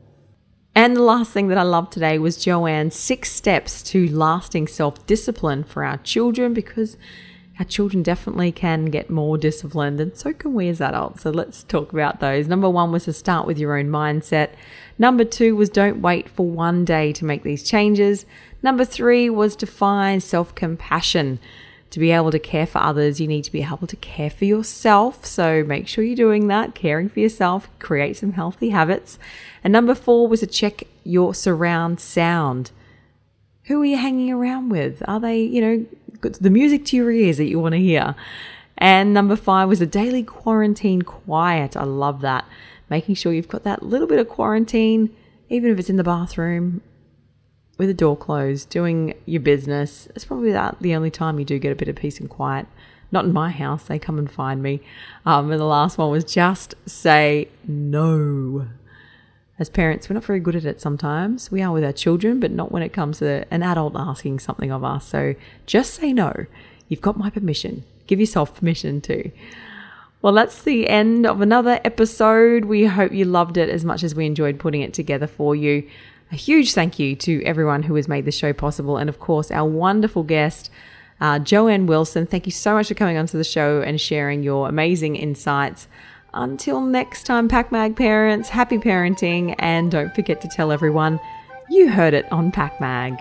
And 0.74 0.96
the 0.96 1.04
last 1.04 1.32
thing 1.32 1.50
that 1.50 1.58
I 1.58 1.64
loved 1.64 1.92
today 1.92 2.18
was 2.18 2.38
Joanne's 2.38 2.96
six 2.96 3.32
steps 3.32 3.84
to 3.84 4.10
lasting 4.10 4.68
self 4.68 5.06
discipline 5.06 5.64
for 5.64 5.84
our 5.84 5.98
children 5.98 6.54
because 6.54 6.98
our 7.62 7.66
children 7.66 8.02
definitely 8.02 8.52
can 8.52 8.86
get 8.86 9.12
more 9.12 9.38
disciplined, 9.38 10.02
and 10.02 10.18
so 10.18 10.34
can 10.34 10.56
we 10.56 10.68
as 10.68 10.82
adults. 10.82 11.22
So 11.22 11.30
let's 11.30 11.62
talk 11.62 11.94
about 11.94 12.20
those. 12.20 12.48
Number 12.48 12.68
one 12.68 12.92
was 12.92 13.04
to 13.04 13.14
start 13.14 13.46
with 13.46 13.60
your 13.60 13.78
own 13.78 13.86
mindset. 13.86 14.54
Number 14.98 15.24
two 15.24 15.56
was 15.56 15.70
don't 15.70 16.02
wait 16.02 16.28
for 16.28 16.44
one 16.44 16.86
day 16.86 17.14
to 17.14 17.24
make 17.24 17.44
these 17.44 17.62
changes. 17.62 18.26
Number 18.64 18.84
three 18.84 19.30
was 19.30 19.56
to 19.58 19.68
find 19.68 20.24
self 20.24 20.56
compassion. 20.56 21.38
To 21.92 22.00
be 22.00 22.10
able 22.10 22.32
to 22.32 22.40
care 22.40 22.66
for 22.66 22.80
others, 22.80 23.22
you 23.22 23.28
need 23.28 23.44
to 23.44 23.52
be 23.52 23.62
able 23.62 23.86
to 23.86 23.98
care 23.98 24.32
for 24.32 24.46
yourself. 24.46 25.24
So 25.24 25.64
make 25.64 25.88
sure 25.88 26.04
you're 26.04 26.16
doing 26.16 26.48
that, 26.48 26.74
caring 26.74 27.10
for 27.10 27.20
yourself, 27.20 27.70
create 27.78 28.18
some 28.18 28.32
healthy 28.32 28.70
habits. 28.70 29.20
And 29.64 29.72
number 29.72 29.94
four 29.94 30.28
was 30.28 30.40
to 30.40 30.48
check 30.48 30.86
your 31.04 31.36
surround 31.36 32.00
sound. 32.00 32.72
Who 33.66 33.82
are 33.82 33.86
you 33.86 33.98
hanging 33.98 34.32
around 34.32 34.70
with? 34.70 35.04
Are 35.08 35.20
they, 35.20 35.42
you 35.42 35.62
know, 35.62 35.86
the 36.22 36.50
music 36.50 36.86
to 36.86 36.98
your 36.98 37.12
ears 37.12 37.38
that 37.38 37.46
you 37.46 37.60
want 37.60 37.74
to 37.74 37.80
hear? 37.80 38.16
And 38.78 39.14
number 39.14 39.36
five 39.36 39.70
was 39.70 39.82
a 39.82 39.86
daily 39.86 40.24
quarantine 40.24 41.04
quiet. 41.04 41.78
I 41.78 41.84
love 41.84 42.22
that. 42.22 42.46
Making 42.90 43.16
sure 43.16 43.32
you've 43.32 43.48
got 43.48 43.64
that 43.64 43.84
little 43.84 44.08
bit 44.08 44.20
of 44.20 44.28
quarantine, 44.28 45.16
even 45.50 45.72
if 45.72 45.80
it's 45.80 45.90
in 45.90 45.98
the 45.98 46.04
bathroom 46.04 46.82
with 47.78 47.88
the 47.88 47.94
door 47.94 48.18
closed, 48.18 48.70
doing 48.70 49.14
your 49.26 49.42
business. 49.42 50.08
It's 50.16 50.26
probably 50.26 50.52
that 50.52 50.78
the 50.82 50.96
only 50.96 51.12
time 51.12 51.40
you 51.40 51.46
do 51.46 51.60
get 51.60 51.72
a 51.72 51.76
bit 51.76 51.88
of 51.88 51.96
peace 51.96 52.20
and 52.20 52.30
quiet. 52.30 52.68
Not 53.12 53.26
in 53.26 53.34
my 53.34 53.50
house, 53.50 53.84
they 53.84 54.00
come 54.00 54.18
and 54.18 54.32
find 54.32 54.64
me. 54.64 54.82
Um, 55.26 55.52
and 55.52 55.60
the 55.60 55.66
last 55.66 55.98
one 55.98 56.12
was 56.12 56.24
just 56.24 56.76
say 56.86 57.50
no 57.68 58.68
as 59.62 59.70
parents, 59.70 60.10
we're 60.10 60.16
not 60.16 60.26
very 60.26 60.40
good 60.40 60.56
at 60.56 60.66
it 60.66 60.82
sometimes. 60.82 61.52
We 61.52 61.62
are 61.62 61.72
with 61.72 61.84
our 61.84 61.94
children, 61.94 62.40
but 62.40 62.50
not 62.50 62.72
when 62.72 62.82
it 62.82 62.92
comes 62.92 63.20
to 63.20 63.46
an 63.52 63.62
adult 63.62 63.94
asking 63.96 64.40
something 64.40 64.72
of 64.72 64.84
us. 64.84 65.08
So 65.08 65.36
just 65.68 65.94
say 65.94 66.12
no. 66.12 66.48
You've 66.88 67.00
got 67.00 67.16
my 67.16 67.30
permission. 67.30 67.84
Give 68.08 68.20
yourself 68.20 68.56
permission 68.60 69.02
too. 69.02 69.32
Well, 70.24 70.34
that's 70.34 70.64
the 70.64 70.90
end 70.90 71.28
of 71.28 71.42
another 71.42 71.80
episode. 71.86 72.66
We 72.66 72.86
hope 72.86 73.12
you 73.12 73.24
loved 73.24 73.56
it 73.56 73.70
as 73.70 73.86
much 73.86 74.02
as 74.02 74.16
we 74.16 74.26
enjoyed 74.26 74.60
putting 74.60 74.82
it 74.82 74.96
together 74.96 75.28
for 75.28 75.56
you. 75.56 75.88
A 76.32 76.36
huge 76.36 76.74
thank 76.74 76.98
you 76.98 77.16
to 77.18 77.44
everyone 77.44 77.84
who 77.84 77.94
has 77.96 78.08
made 78.08 78.26
the 78.26 78.32
show 78.32 78.54
possible, 78.54 78.98
and 78.98 79.10
of 79.10 79.20
course, 79.20 79.52
our 79.52 79.68
wonderful 79.68 80.24
guest, 80.24 80.72
uh, 81.20 81.38
Joanne 81.38 81.86
Wilson. 81.86 82.26
Thank 82.26 82.48
you 82.48 82.52
so 82.52 82.74
much 82.74 82.88
for 82.88 82.94
coming 82.96 83.18
onto 83.18 83.38
the 83.38 83.44
show 83.44 83.82
and 83.82 84.02
sharing 84.02 84.42
your 84.42 84.68
amazing 84.68 85.18
insights. 85.18 85.88
Until 86.34 86.82
next 86.82 87.24
time, 87.24 87.50
PakMag 87.50 87.96
parents, 87.96 88.50
happy 88.50 88.78
parenting, 88.78 89.56
and 89.60 89.92
don't 89.92 90.14
forget 90.16 90.42
to 90.42 90.48
tell 90.48 90.72
everyone 90.72 91.20
you 91.70 91.90
heard 91.90 92.14
it 92.14 92.30
on 92.32 92.52
PakMag. 92.52 93.20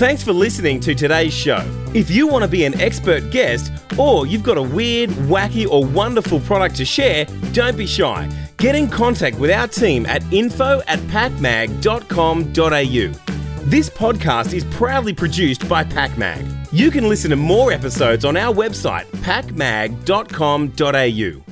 Thanks 0.00 0.22
for 0.22 0.32
listening 0.32 0.80
to 0.80 0.94
today's 0.94 1.34
show. 1.34 1.62
If 1.94 2.10
you 2.10 2.26
want 2.26 2.42
to 2.42 2.48
be 2.48 2.64
an 2.64 2.80
expert 2.80 3.30
guest, 3.30 3.70
or 3.98 4.26
you've 4.26 4.42
got 4.42 4.56
a 4.56 4.62
weird, 4.62 5.10
wacky, 5.10 5.68
or 5.68 5.84
wonderful 5.84 6.40
product 6.40 6.76
to 6.76 6.86
share, 6.86 7.26
don't 7.52 7.76
be 7.76 7.86
shy. 7.86 8.26
Get 8.56 8.74
in 8.74 8.88
contact 8.88 9.38
with 9.38 9.50
our 9.50 9.68
team 9.68 10.06
at 10.06 10.22
info 10.32 10.80
at 10.86 11.00
pakmag.com.au. 11.00 13.39
This 13.70 13.88
podcast 13.88 14.52
is 14.52 14.64
proudly 14.64 15.14
produced 15.14 15.68
by 15.68 15.84
PakMag. 15.84 16.66
You 16.72 16.90
can 16.90 17.08
listen 17.08 17.30
to 17.30 17.36
more 17.36 17.70
episodes 17.70 18.24
on 18.24 18.36
our 18.36 18.52
website, 18.52 19.04
pakmag.com.au. 19.22 21.49